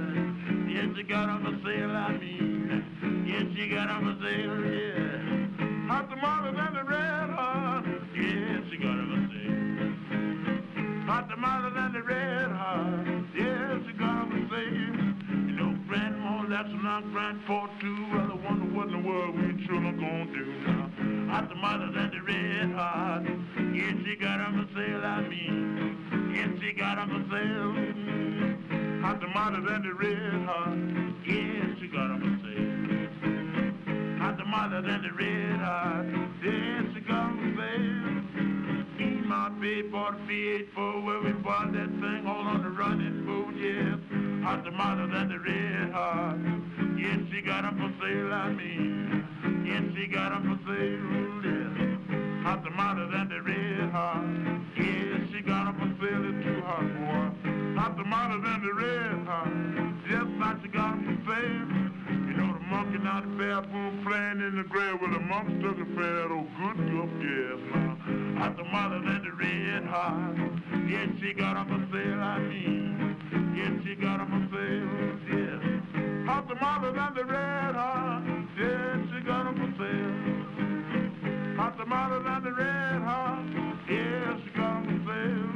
Yeah, 0.68 0.90
she 0.98 1.04
got 1.04 1.30
'em 1.30 1.46
for 1.46 1.54
sale, 1.62 1.92
I 1.92 2.18
mean. 2.18 2.82
Yeah, 3.30 3.46
she 3.54 3.70
got 3.70 3.90
'em 3.94 4.02
for 4.10 4.16
sale, 4.26 4.58
yeah. 4.66 5.86
Hot 5.86 6.10
tomatoes 6.10 6.58
and 6.66 6.76
the 6.78 6.84
red 6.84 7.30
hot. 7.30 7.86
Yeah, 8.16 8.58
she 8.72 8.78
got 8.78 8.98
'em 8.98 9.08
for 9.14 9.22
sale. 9.30 11.06
Hot 11.06 11.30
tomatoes 11.30 11.74
and 11.78 11.94
the 11.94 12.02
red 12.02 12.52
hot. 12.52 13.06
Yeah, 13.38 13.78
she 13.86 13.94
got 13.94 14.32
for 14.32 14.42
sale. 14.50 15.03
That's 16.54 16.70
not 16.84 17.12
grandpa 17.12 17.66
too. 17.82 17.98
Well, 18.14 18.30
I 18.30 18.36
wonder 18.46 18.66
what 18.78 18.86
in 18.90 19.02
the 19.02 19.10
world 19.10 19.34
we 19.36 19.66
children 19.66 19.98
gonna 19.98 20.26
do 20.32 20.46
now. 20.68 21.34
Hot 21.34 21.50
tomatoes 21.50 21.96
and 21.98 22.14
the 22.14 22.22
red 22.22 22.72
hot. 22.78 23.26
Yeah, 23.74 23.94
she 24.06 24.16
got 24.22 24.40
'em 24.40 24.54
for 24.62 24.68
sale, 24.78 25.04
I 25.04 25.22
mean. 25.28 26.36
Yeah, 26.36 26.50
she 26.62 26.74
got 26.74 27.00
'em 27.00 27.10
for 27.10 27.24
sale. 27.34 27.74
Hot 29.02 29.20
tomatoes 29.20 29.66
and 29.68 29.84
the 29.84 29.94
red 29.96 30.46
hot. 30.46 30.78
Yeah, 31.26 31.66
she 31.80 31.88
got 31.88 32.12
'em 32.12 32.22
for 32.22 32.36
sale. 32.46 34.20
Hot 34.22 34.38
tomatoes 34.38 34.86
and 34.94 35.04
the 35.06 35.12
red 35.12 35.60
hot. 35.60 36.06
Yeah, 36.46 36.82
she 36.94 37.00
got 37.00 37.32
'em 37.32 37.38
for 37.40 37.62
sale. 37.62 38.13
My 39.34 39.50
big 39.50 39.92
bought 39.92 40.14
a 40.14 40.18
V8 40.30 40.68
for 40.76 41.02
where 41.02 41.20
we 41.20 41.32
bought 41.32 41.74
that 41.74 41.90
thing 41.90 42.22
all 42.28 42.46
on 42.46 42.62
the 42.62 42.70
running 42.70 43.26
boot, 43.26 43.56
yeah. 43.58 43.98
Hot 44.46 44.64
tomatoes 44.64 45.10
and 45.12 45.32
the 45.32 45.40
red 45.40 45.92
hot. 45.92 46.38
Yeah, 46.96 47.18
she 47.32 47.42
got 47.42 47.66
'em 47.66 47.76
for 47.82 47.92
sale, 48.00 48.32
I 48.32 48.54
mean. 48.54 49.26
Yeah, 49.66 49.82
she 49.96 50.06
got 50.06 50.34
'em 50.34 50.44
for 50.50 50.60
sale, 50.70 51.42
yeah. 51.50 52.44
Hot 52.46 52.64
tomatoes 52.64 53.12
and 53.12 53.30
the 53.32 53.42
red 53.42 53.90
hot. 53.90 54.24
Yeah, 54.78 55.26
she 55.34 55.42
got 55.42 55.68
'em 55.68 55.76
for 55.82 55.92
sale, 56.06 56.24
it's 56.30 56.46
too 56.46 56.62
hot, 56.62 56.86
boy. 56.94 57.26
Hot 57.80 57.98
tomatoes 57.98 58.44
and 58.46 58.62
the 58.64 58.74
red 58.82 59.26
hot. 59.26 59.52
Yes, 60.12 60.28
now 60.38 60.60
she 60.62 60.68
got 60.68 60.94
'em 60.94 61.24
for 61.26 61.34
sale. 61.34 61.93
You 62.92 63.00
know 63.00 63.22
the 63.22 63.28
bathroom 63.38 64.04
playing 64.06 64.40
in 64.42 64.56
the 64.58 64.64
grave 64.70 65.00
with 65.02 65.14
the 65.14 65.20
monkey 65.20 65.58
stuck 65.60 65.78
in 65.78 65.96
that 65.96 66.30
old 66.32 66.48
good 66.60 66.78
gup 66.92 67.10
gas 67.22 67.60
now. 67.74 67.98
Hot 68.40 68.58
tomatoes 68.58 69.06
and 69.08 69.24
the 69.24 69.32
red 69.34 69.84
hot. 69.86 70.36
Yes, 70.88 71.10
she 71.20 71.34
got 71.34 71.58
'em 71.58 71.68
for 71.68 71.82
sale, 71.96 72.22
I 72.22 72.40
mean. 72.40 73.16
Yes, 73.56 73.72
she 73.84 73.96
got 73.96 74.20
'em 74.22 74.30
for 74.30 74.44
sale, 74.56 74.90
yeah. 75.32 76.26
Hot 76.28 76.48
tamales 76.48 76.96
and 76.98 77.16
the 77.16 77.26
red 77.26 77.76
hot. 77.76 78.24
Yeah, 78.60 78.98
she 79.10 79.20
got 79.26 79.48
'em 79.48 79.56
for 79.56 79.72
sale. 79.80 81.56
Hot 81.58 81.78
tamales 81.78 82.26
and 82.28 82.44
the 82.46 82.52
red 82.52 83.02
hot. 83.02 83.44
Yeah, 83.90 84.38
she 84.44 84.50
got 84.58 84.76
'em 84.78 84.84
for 84.86 85.14
sale. 85.14 85.53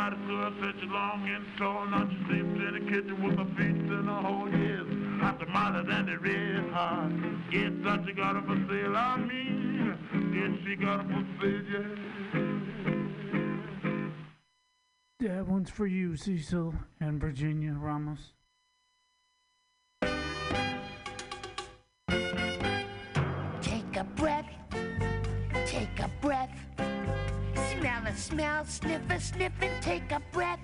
I 0.00 0.08
got 0.08 0.12
a 0.14 0.16
girl 0.26 0.52
such 0.62 0.82
a 0.82 0.86
long 0.86 1.28
and 1.28 1.44
tall. 1.58 1.86
Now 1.86 2.08
she 2.08 2.16
sleeps 2.24 2.58
in 2.58 2.72
the 2.72 2.80
kitchen 2.90 3.22
with 3.22 3.36
her 3.36 3.44
feet 3.54 3.76
in 3.76 4.08
a 4.08 4.22
hole. 4.22 4.48
Yes, 4.48 4.86
hot 5.20 5.38
tamales 5.38 5.88
and 5.90 6.08
the 6.08 6.18
red 6.18 6.72
hot. 6.72 7.12
Yes, 7.52 7.72
that 7.84 8.06
she 8.06 8.12
got 8.14 8.34
'em 8.34 8.46
for 8.46 8.56
sale. 8.72 8.96
I 8.96 9.16
mean, 9.18 9.98
yes, 10.32 10.52
she 10.64 10.76
got 10.76 11.00
'em 11.00 11.08
for 11.38 11.44
sale. 11.44 11.64
Yeah. 15.18 15.28
That 15.28 15.46
one's 15.46 15.68
for 15.68 15.86
you, 15.86 16.16
Cecil 16.16 16.74
and 16.98 17.20
Virginia 17.20 17.74
Ramos. 17.74 18.32
Take 23.60 23.96
a 23.96 24.04
breath, 24.16 24.48
take 25.66 26.00
a 26.00 26.08
breath. 26.22 26.59
Smell 28.16 28.62
a 28.62 28.64
smell, 28.64 28.64
sniff 28.64 29.02
a 29.10 29.20
sniff, 29.20 29.52
and 29.60 29.82
take 29.82 30.10
a 30.10 30.20
breath. 30.32 30.58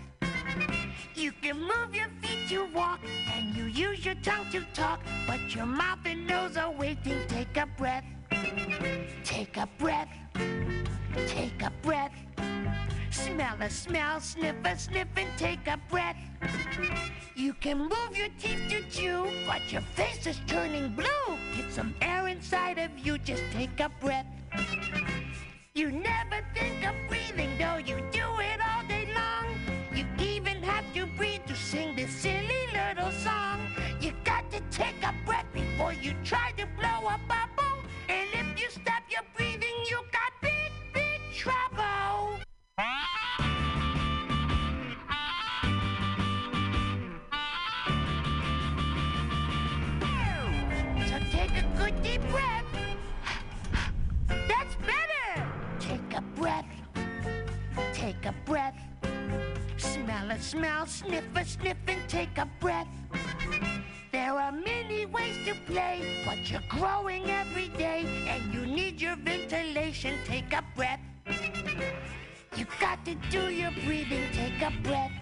You 1.14 1.31
can 1.31 1.60
move 1.60 1.94
your 1.94 2.09
feet 2.20 2.48
to 2.48 2.64
walk, 2.74 3.01
and 3.35 3.55
you 3.55 3.64
use 3.64 4.05
your 4.05 4.16
tongue 4.16 4.47
to 4.51 4.62
talk, 4.74 5.01
but 5.28 5.55
your 5.55 5.66
mouth 5.66 6.01
and 6.05 6.27
nose 6.27 6.56
are 6.56 6.73
waiting. 6.73 7.18
Take 7.28 7.56
a 7.56 7.66
breath, 7.78 8.05
take 9.23 9.56
a 9.56 9.68
breath, 9.78 10.09
take 11.28 11.62
a 11.62 11.73
breath. 11.82 12.12
Smell 13.10 13.56
a 13.60 13.70
smell, 13.70 14.20
sniff 14.20 14.56
a 14.64 14.77
sniff, 14.77 15.09
and 15.16 15.28
take 15.39 15.68
a 15.68 15.78
breath. 15.89 16.16
You 17.36 17.55
can 17.55 17.78
move 17.78 18.16
your 18.16 18.28
teeth 18.40 18.68
to 18.70 18.82
chew, 18.90 19.31
but 19.47 19.73
your 19.73 19.82
face 19.94 20.27
is 20.27 20.40
turning 20.48 20.94
blue. 20.97 21.39
Get 21.55 21.70
some 21.70 21.94
air 22.02 22.27
inside 22.27 22.78
of 22.78 22.90
you, 22.98 23.18
just 23.18 23.44
take 23.52 23.78
a 23.78 23.89
breath. 24.01 24.27
You 25.77 25.90
never 25.93 26.43
think 26.55 26.89
of 26.89 26.94
breathing, 27.07 27.51
though 27.59 27.77
you 27.77 27.97
do 28.11 28.27
it 28.40 28.61
all 28.66 28.82
day 28.89 29.07
long. 29.15 29.44
You 29.94 30.07
even 30.19 30.62
have 30.62 30.85
to 30.94 31.05
breathe 31.19 31.44
to 31.48 31.55
sing 31.55 31.94
this 31.94 32.11
silly 32.11 32.62
little 32.73 33.11
song. 33.11 33.61
You 34.01 34.12
got 34.24 34.51
to 34.53 34.61
take 34.70 34.97
a 35.03 35.15
breath 35.27 35.44
before 35.53 35.93
you 35.93 36.15
try 36.24 36.53
to 36.53 36.66
blow 36.78 37.09
a 37.09 37.20
bubble. 37.28 37.77
And 38.09 38.27
if 38.32 38.59
you 38.59 38.70
stop 38.70 39.03
your 39.11 39.20
breathing, 39.36 39.77
you 39.90 39.98
got 40.12 40.32
big, 40.40 40.73
big 40.94 41.20
trouble. 41.35 42.39
So 51.07 51.19
take 51.31 51.51
a 51.53 51.66
good 51.77 52.03
deep 52.03 52.23
breath. 52.31 52.56
A 58.27 58.35
breath. 58.44 58.74
Smell 59.77 60.31
a 60.31 60.39
smell, 60.40 60.86
sniff 60.86 61.24
a 61.36 61.44
sniff, 61.44 61.77
and 61.86 62.09
take 62.09 62.36
a 62.39 62.48
breath. 62.61 62.89
There 64.11 64.32
are 64.32 64.51
many 64.51 65.07
ways 65.07 65.36
to 65.47 65.55
play, 65.66 66.23
but 66.27 66.51
you're 66.51 66.69
growing 66.69 67.31
every 67.31 67.69
day, 67.69 68.05
and 68.28 68.53
you 68.53 68.66
need 68.66 69.01
your 69.01 69.16
ventilation. 69.16 70.19
Take 70.24 70.53
a 70.53 70.65
breath. 70.74 71.01
You 72.57 72.66
got 72.81 73.05
to 73.05 73.15
do 73.31 73.51
your 73.51 73.70
breathing. 73.85 74.24
Take 74.32 74.61
a 74.61 74.73
breath. 74.82 75.12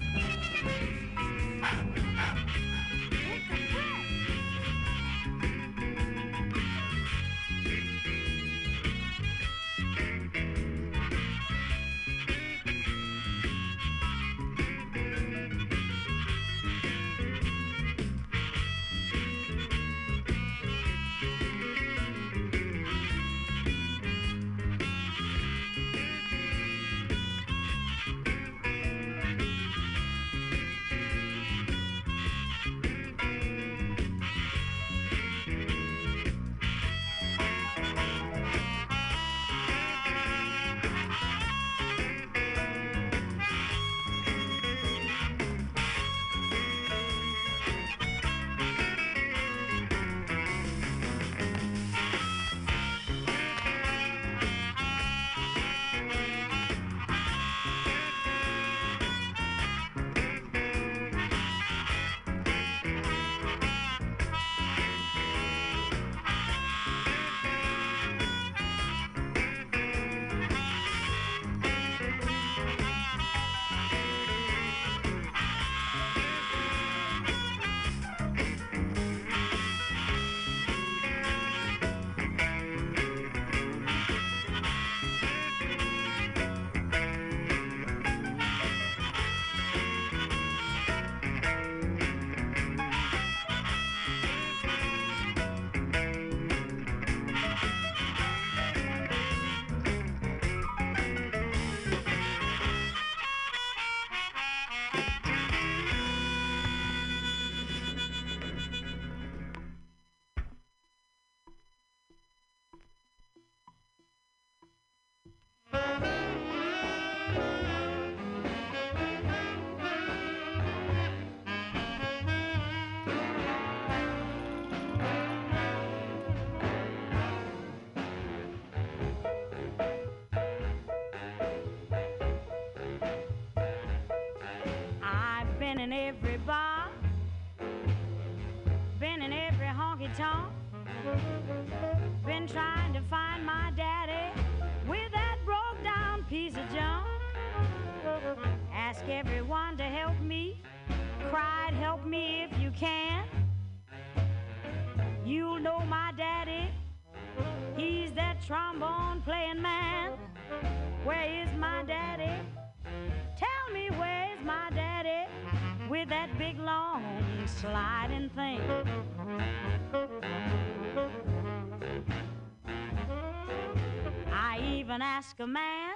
Asked 175.24 175.40
a 175.40 175.46
man 175.46 175.94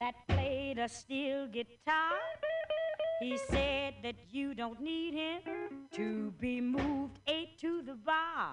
that 0.00 0.14
played 0.28 0.78
a 0.78 0.88
steel 0.88 1.46
guitar 1.48 2.12
He 3.20 3.36
said 3.36 3.94
that 4.02 4.16
you 4.30 4.54
don't 4.54 4.80
need 4.80 5.14
him 5.14 5.40
to 5.92 6.32
be 6.40 6.60
moved 6.60 7.18
eight 7.26 7.58
to 7.60 7.82
the 7.82 7.94
bar. 7.94 8.52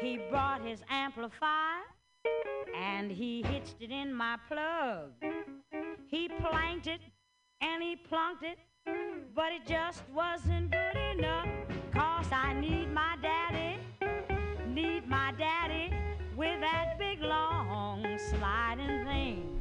He 0.00 0.18
brought 0.30 0.62
his 0.64 0.80
amplifier 0.88 1.82
and 2.76 3.10
he 3.10 3.42
hitched 3.42 3.76
it 3.80 3.90
in 3.90 4.12
my 4.12 4.36
plug. 4.48 5.12
He 6.06 6.28
planked 6.28 6.86
it 6.86 7.00
and 7.60 7.82
he 7.82 7.96
plunked 7.96 8.42
it, 8.42 8.58
but 9.34 9.52
it 9.52 9.66
just 9.66 10.02
wasn't 10.14 10.70
good 10.70 10.96
enough. 11.14 11.48
Cause 11.92 12.26
I 12.32 12.54
need 12.54 12.92
my 12.92 13.16
daddy, 13.22 13.78
need 14.66 15.08
my 15.08 15.32
daddy 15.36 15.97
with 16.38 16.60
that 16.60 16.96
big 17.00 17.20
long 17.20 18.06
sliding 18.30 19.04
thing. 19.04 19.60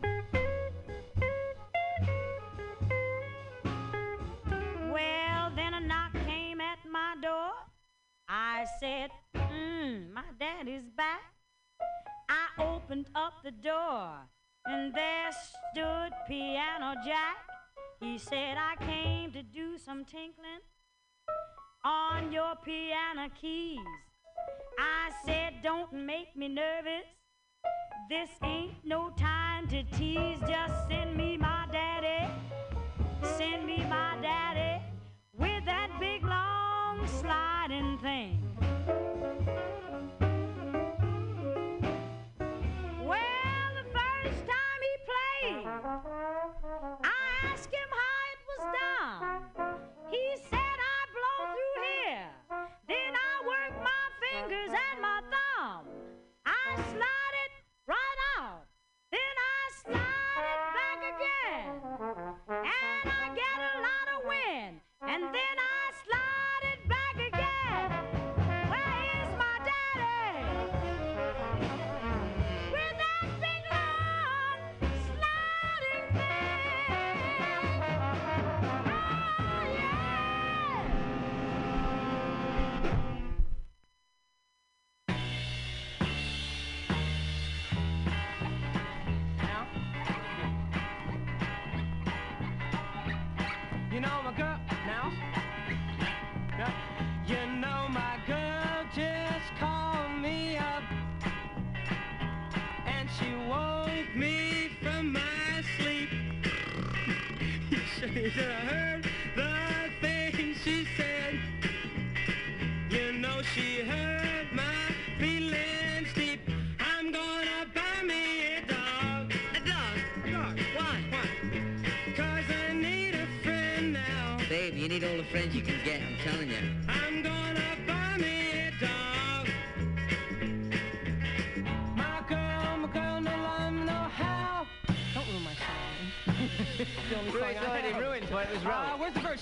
Well, 4.92 5.52
then 5.56 5.74
a 5.74 5.80
knock 5.80 6.14
came 6.28 6.62
at 6.62 6.78
my 6.90 7.16
door. 7.20 7.54
I 8.30 8.68
said, 8.80 9.10
mm, 9.36 10.14
my 10.14 10.22
daddy's 10.40 10.88
back. 10.96 11.24
I 12.30 12.62
opened 12.62 13.08
up 13.16 13.34
the 13.44 13.52
door, 13.52 14.12
and 14.68 14.94
there 14.94 15.32
stood 15.32 16.12
Piano 16.28 16.94
Jack. 17.04 17.38
He 18.00 18.20
said, 18.20 18.56
I 18.56 18.76
came 18.86 19.32
to 19.32 19.42
do 19.42 19.80
some 19.80 20.06
tinkling 20.06 20.62
on 21.84 22.32
your 22.32 22.54
piano 22.64 23.30
keys. 23.42 23.80
I 24.78 25.10
said, 25.26 25.54
Don't 25.64 25.92
make 25.92 26.36
me 26.36 26.48
nervous. 26.48 27.06
This 28.10 28.30
ain't 28.44 28.74
no 28.86 29.10
time 29.18 29.68
to 29.70 29.84
tease. 29.98 30.40
Just 30.48 30.88
send 30.90 31.18
me 31.18 31.38
my 31.38 31.57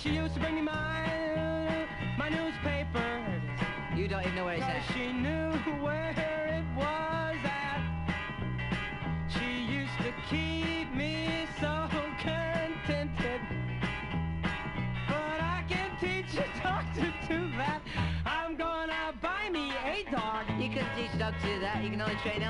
She 0.05 0.11
used 0.11 0.35
to 0.35 0.39
bring 0.39 0.53
me 0.53 0.61
my 0.61 1.87
my 2.15 2.29
newspaper. 2.29 3.25
You 3.95 4.07
don't 4.07 4.21
even 4.21 4.35
know 4.35 4.45
where 4.45 4.53
it's 4.53 4.63
at. 4.63 4.83
she 4.93 5.11
knew 5.11 5.49
where 5.81 6.11
it 6.11 6.63
was 6.77 7.37
at. 7.43 7.81
She 9.27 9.63
used 9.63 9.97
to 10.05 10.13
keep 10.29 10.93
me 10.93 11.47
so 11.59 11.87
contented. 11.89 13.41
But 15.07 15.39
I 15.41 15.63
can 15.67 15.97
teach 15.99 16.35
a 16.35 16.45
dog 16.61 16.85
to 16.97 17.11
do 17.27 17.49
that. 17.57 17.81
I'm 18.27 18.55
gonna 18.55 19.11
buy 19.23 19.49
me 19.49 19.71
a 19.71 20.05
dog. 20.11 20.45
You 20.61 20.69
can 20.69 20.85
teach 20.95 21.15
a 21.15 21.17
dog 21.17 21.33
to 21.41 21.47
do 21.47 21.59
that. 21.61 21.83
You 21.83 21.89
can 21.89 21.99
only 21.99 22.17
train 22.17 22.43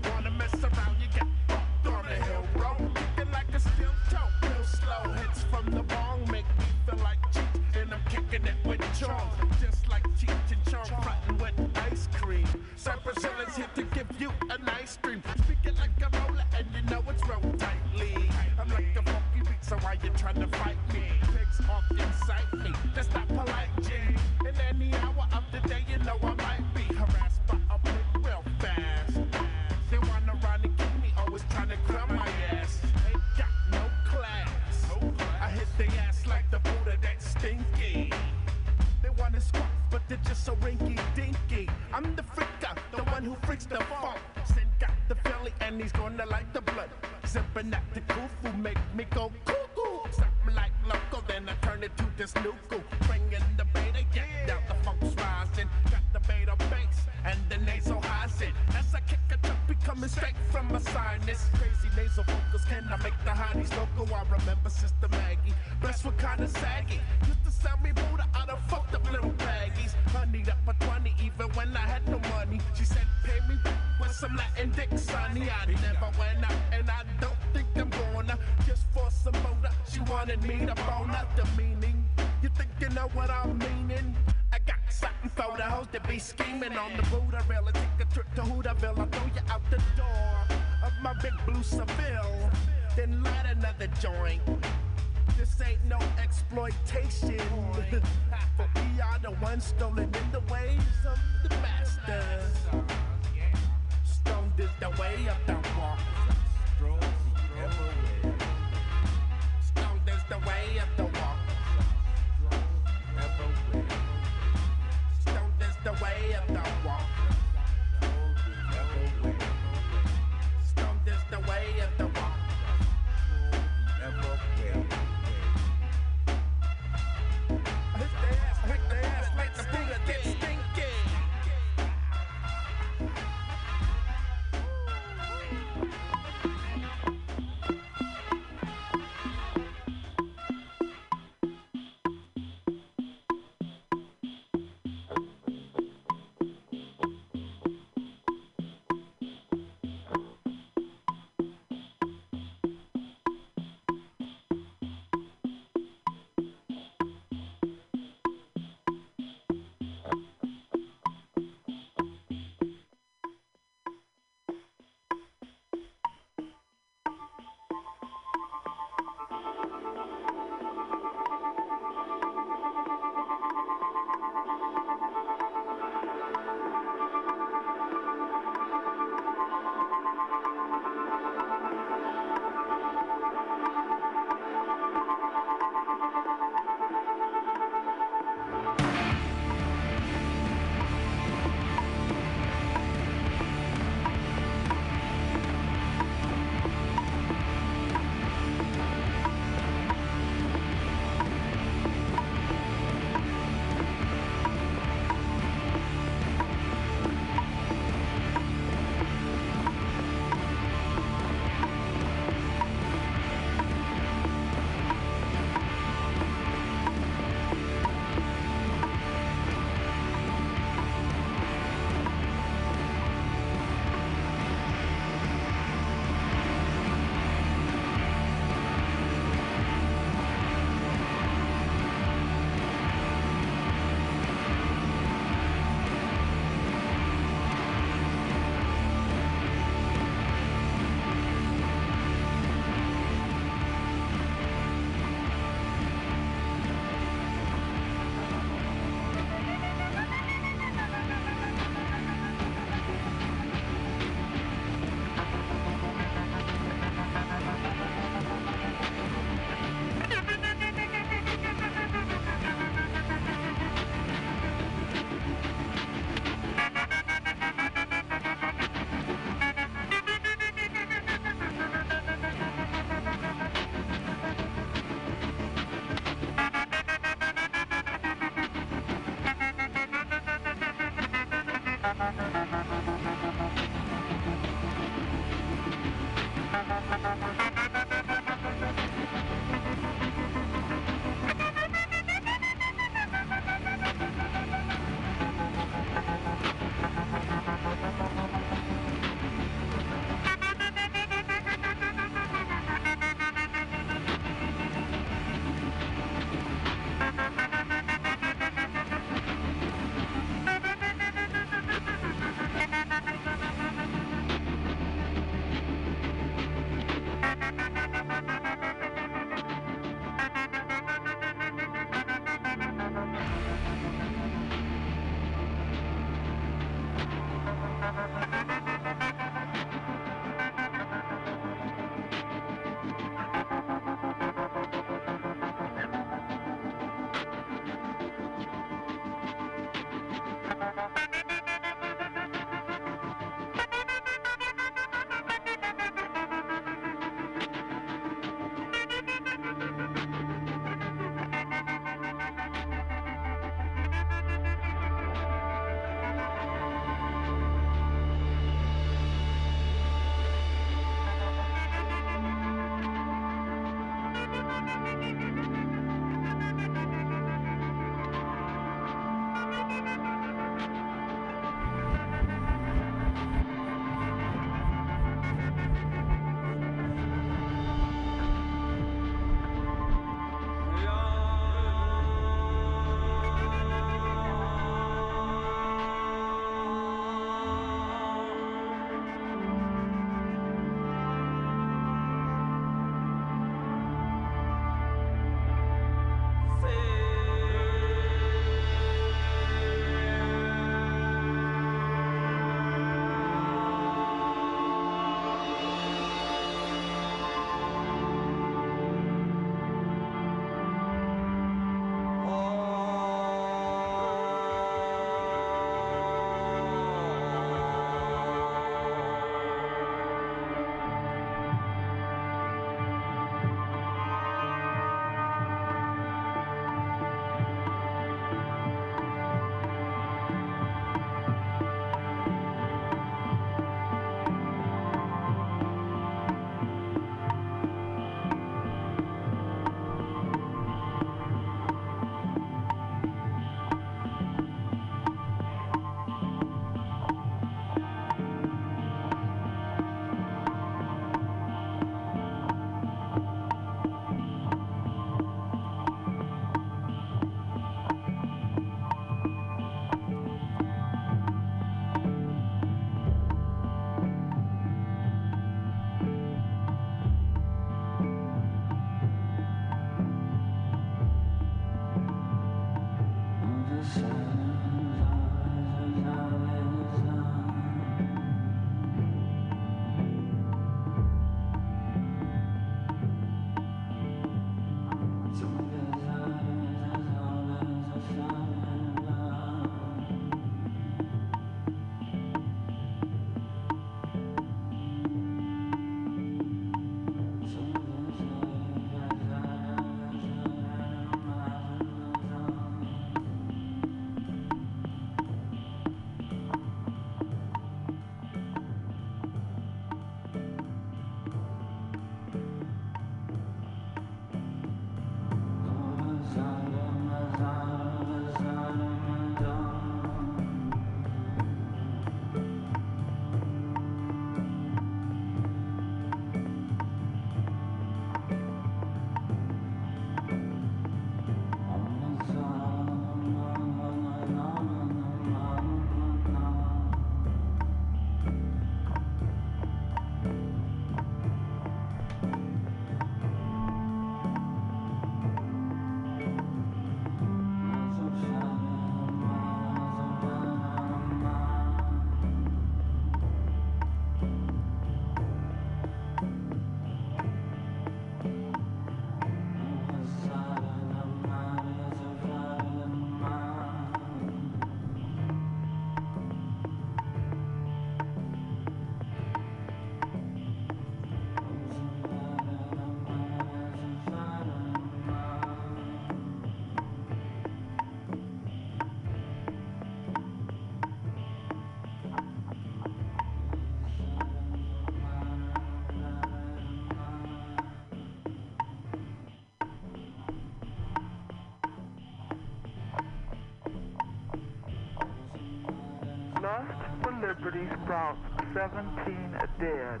Liberty 597.44 597.66
sprouts 597.82 598.20
17 598.54 599.36
dead. 599.58 600.00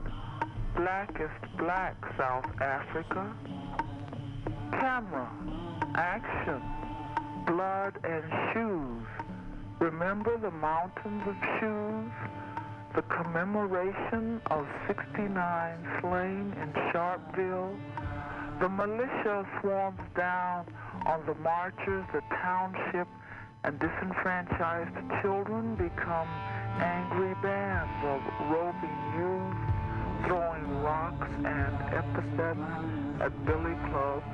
Blackest 0.76 1.56
black 1.58 1.96
South 2.16 2.46
Africa. 2.60 3.34
Camera, 4.70 5.28
action, 5.96 6.62
blood 7.44 7.98
and 8.04 8.22
shoes. 8.52 9.06
Remember 9.80 10.38
the 10.38 10.52
mountains 10.52 11.22
of 11.26 11.34
shoes? 11.58 12.12
The 12.94 13.02
commemoration 13.10 14.40
of 14.52 14.64
69 14.86 15.98
slain 16.00 16.54
in 16.62 16.72
Sharpeville? 16.92 17.76
The 18.60 18.68
militia 18.68 19.44
swarms 19.60 20.00
down 20.16 20.66
on 21.06 21.26
the 21.26 21.34
marchers, 21.42 22.04
the 22.12 22.22
township, 22.40 23.08
and 23.64 23.80
disenfranchised 23.80 24.94
children 25.22 25.74
become 25.74 26.28
angry 26.80 27.34
bands 27.42 27.92
of 28.04 28.20
roving 28.50 28.98
youth, 29.16 30.26
throwing 30.26 30.82
rocks 30.82 31.30
and 31.44 31.74
epithets 31.92 32.60
at 33.20 33.44
billy 33.44 33.74
clubs, 33.90 34.26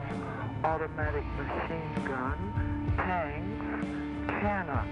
automatic 0.65 1.25
machine 1.37 2.05
gun, 2.05 2.95
tanks, 2.97 4.31
cannon. 4.41 4.87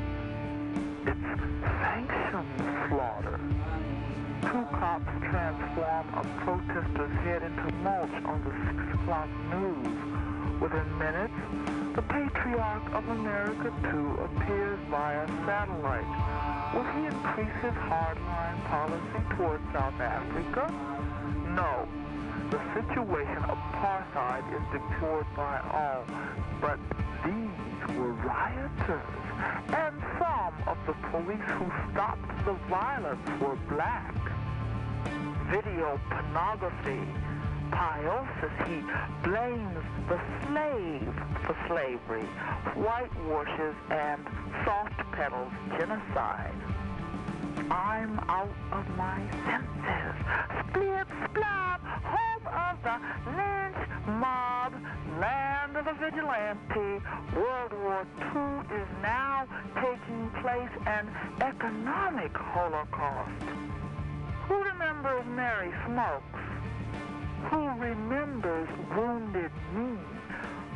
It's 1.07 1.41
sanctioned 1.83 2.89
slaughter. 2.89 3.41
Two 4.43 4.65
cops 4.79 5.11
transform 5.31 6.07
a 6.15 6.23
protester's 6.45 7.17
head 7.25 7.43
into 7.43 7.73
mulch 7.83 8.11
on 8.25 8.43
the 8.45 8.53
6 8.91 9.03
o'clock 9.03 9.29
news. 9.51 10.17
Within 10.61 10.99
minutes, 10.99 11.35
the 11.95 12.03
patriarch 12.03 12.93
of 12.93 13.09
America 13.09 13.73
too 13.91 14.19
appears 14.25 14.79
via 14.91 15.27
satellite. 15.47 16.05
Will 16.77 16.85
he 16.93 17.07
increase 17.07 17.57
his 17.63 17.73
hardline 17.89 18.63
policy 18.67 19.23
toward 19.35 19.63
South 19.73 19.99
Africa? 19.99 20.69
No. 21.57 21.89
The 22.51 22.61
situation 22.75 23.43
apartheid 23.49 24.45
is 24.55 24.61
deplored 24.71 25.25
by 25.35 25.59
all, 25.73 26.05
but 26.61 26.79
these 27.25 27.97
were 27.97 28.13
rioters, 28.13 29.09
and 29.73 29.95
some 30.19 30.53
of 30.69 30.77
the 30.87 30.93
police 31.09 31.49
who 31.57 31.73
stopped 31.93 32.45
the 32.45 32.53
violence 32.69 33.27
were 33.41 33.57
black. 33.75 34.15
Video 35.51 35.99
pornography, 36.11 37.01
Piosis, 37.71 38.57
he 38.67 38.81
blames 39.23 39.85
the 40.09 40.21
slave 40.47 41.15
for 41.45 41.57
slavery, 41.69 42.27
whitewashes 42.75 43.75
and 43.91 44.25
soft 44.65 44.99
pedals 45.13 45.53
genocide. 45.79 46.55
I'm 47.71 48.19
out 48.29 48.55
of 48.73 48.89
my 48.97 49.21
senses. 49.45 50.17
Split, 50.69 51.07
splat, 51.31 51.81
home 52.05 52.47
of 52.47 52.77
the 52.83 52.97
lynch 53.35 53.89
mob, 54.07 54.73
land 55.19 55.77
of 55.77 55.85
the 55.85 55.95
vigilante. 55.95 57.05
World 57.35 57.73
War 57.73 58.07
II 58.35 58.77
is 58.77 58.89
now 59.03 59.47
taking 59.75 60.31
place 60.43 60.71
an 60.87 61.09
economic 61.41 62.37
holocaust. 62.37 63.45
Who 64.49 64.63
remembers 64.63 65.25
Mary 65.27 65.73
Smokes? 65.87 66.41
Who 67.51 67.69
remembers 67.79 68.69
Wounded 68.97 69.53
Knee? 69.75 69.99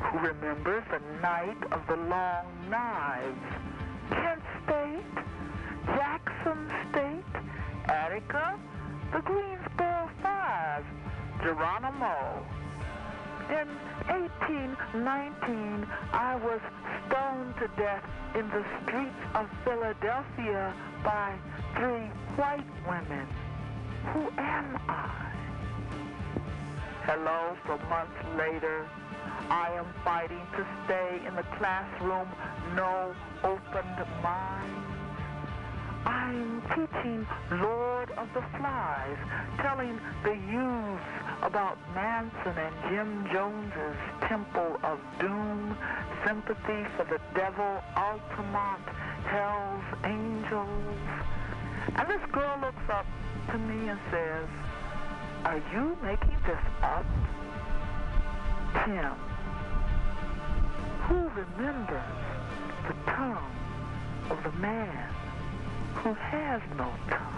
Who 0.02 0.18
remembers 0.18 0.84
the 0.90 1.00
night 1.20 1.56
of 1.72 1.86
the 1.88 1.96
long 1.96 2.46
knives? 2.68 3.38
Kent 4.10 4.42
State? 4.64 5.24
Jackson 5.86 6.70
State? 6.90 7.42
Attica? 7.86 8.58
The 9.12 9.20
Greensboro 9.20 10.10
Five? 10.22 10.84
Geronimo? 11.42 12.46
In 13.50 13.68
1819, 14.06 15.86
I 16.12 16.36
was 16.36 16.60
stoned 17.06 17.54
to 17.58 17.68
death 17.76 18.04
in 18.36 18.48
the 18.50 18.64
streets 18.82 19.22
of 19.34 19.48
Philadelphia 19.64 20.72
by 21.02 21.34
three 21.76 22.06
white 22.36 22.66
women. 22.86 23.26
Who 24.12 24.30
am 24.38 24.78
I? 24.88 25.29
Hello, 27.12 27.56
for 27.66 27.76
months 27.88 28.22
later, 28.38 28.86
I 29.50 29.72
am 29.72 29.86
fighting 30.04 30.46
to 30.56 30.64
stay 30.84 31.20
in 31.26 31.34
the 31.34 31.42
classroom, 31.58 32.28
no 32.76 33.12
opened 33.42 33.98
mind. 34.22 34.84
I'm 36.06 36.62
teaching 36.70 37.26
Lord 37.50 38.12
of 38.12 38.28
the 38.32 38.44
Flies, 38.56 39.18
telling 39.58 39.98
the 40.22 40.38
youths 40.54 41.02
about 41.42 41.78
Manson 41.96 42.56
and 42.56 42.74
Jim 42.88 43.26
Jones's 43.32 43.98
Temple 44.28 44.78
of 44.84 45.00
Doom, 45.18 45.76
sympathy 46.24 46.86
for 46.96 47.02
the 47.10 47.18
devil, 47.34 47.82
Altamont, 47.96 48.86
Hell's 49.26 49.82
Angels. 50.04 51.10
And 51.96 52.08
this 52.08 52.22
girl 52.30 52.56
looks 52.60 52.88
up 52.88 53.06
to 53.50 53.58
me 53.58 53.88
and 53.88 53.98
says, 54.12 54.46
are 55.44 55.62
you 55.72 55.96
making 56.02 56.36
this 56.46 56.58
up? 56.82 57.04
Tim, 58.84 59.14
who 61.02 61.28
remembers 61.28 62.02
the 62.86 62.94
tongue 63.10 63.52
of 64.30 64.42
the 64.42 64.52
man 64.58 65.12
who 65.94 66.14
has 66.14 66.60
no 66.76 66.92
tongue? 67.08 67.30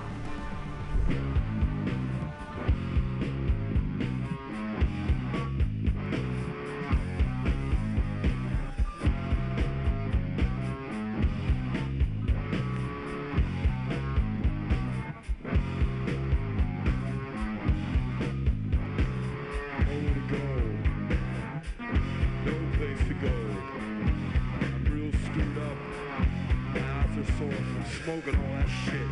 Smoking 28.13 28.41
all 28.41 28.53
that 28.59 28.69
shit. 28.85 29.11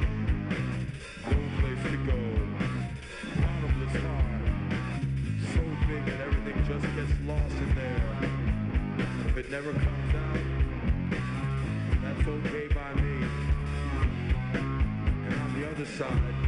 No 1.24 1.36
place 1.60 1.82
to 1.90 1.96
go. 2.04 2.18
Bottomless 3.40 3.96
heart. 4.04 4.42
So 5.54 5.60
big 5.88 6.04
that 6.04 6.20
everything 6.20 6.58
just 6.66 6.84
gets 6.94 7.14
lost 7.26 7.56
in 7.56 7.74
there. 7.76 8.16
If 9.28 9.36
it 9.38 9.50
never 9.50 9.72
comes 9.72 10.14
out, 10.14 10.38
that's 12.02 12.28
okay 12.28 12.68
by 12.74 12.94
me. 13.00 13.26
And 14.52 15.34
on 15.34 15.60
the 15.60 15.70
other 15.70 15.86
side, 15.86 16.39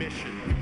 mission. 0.00 0.59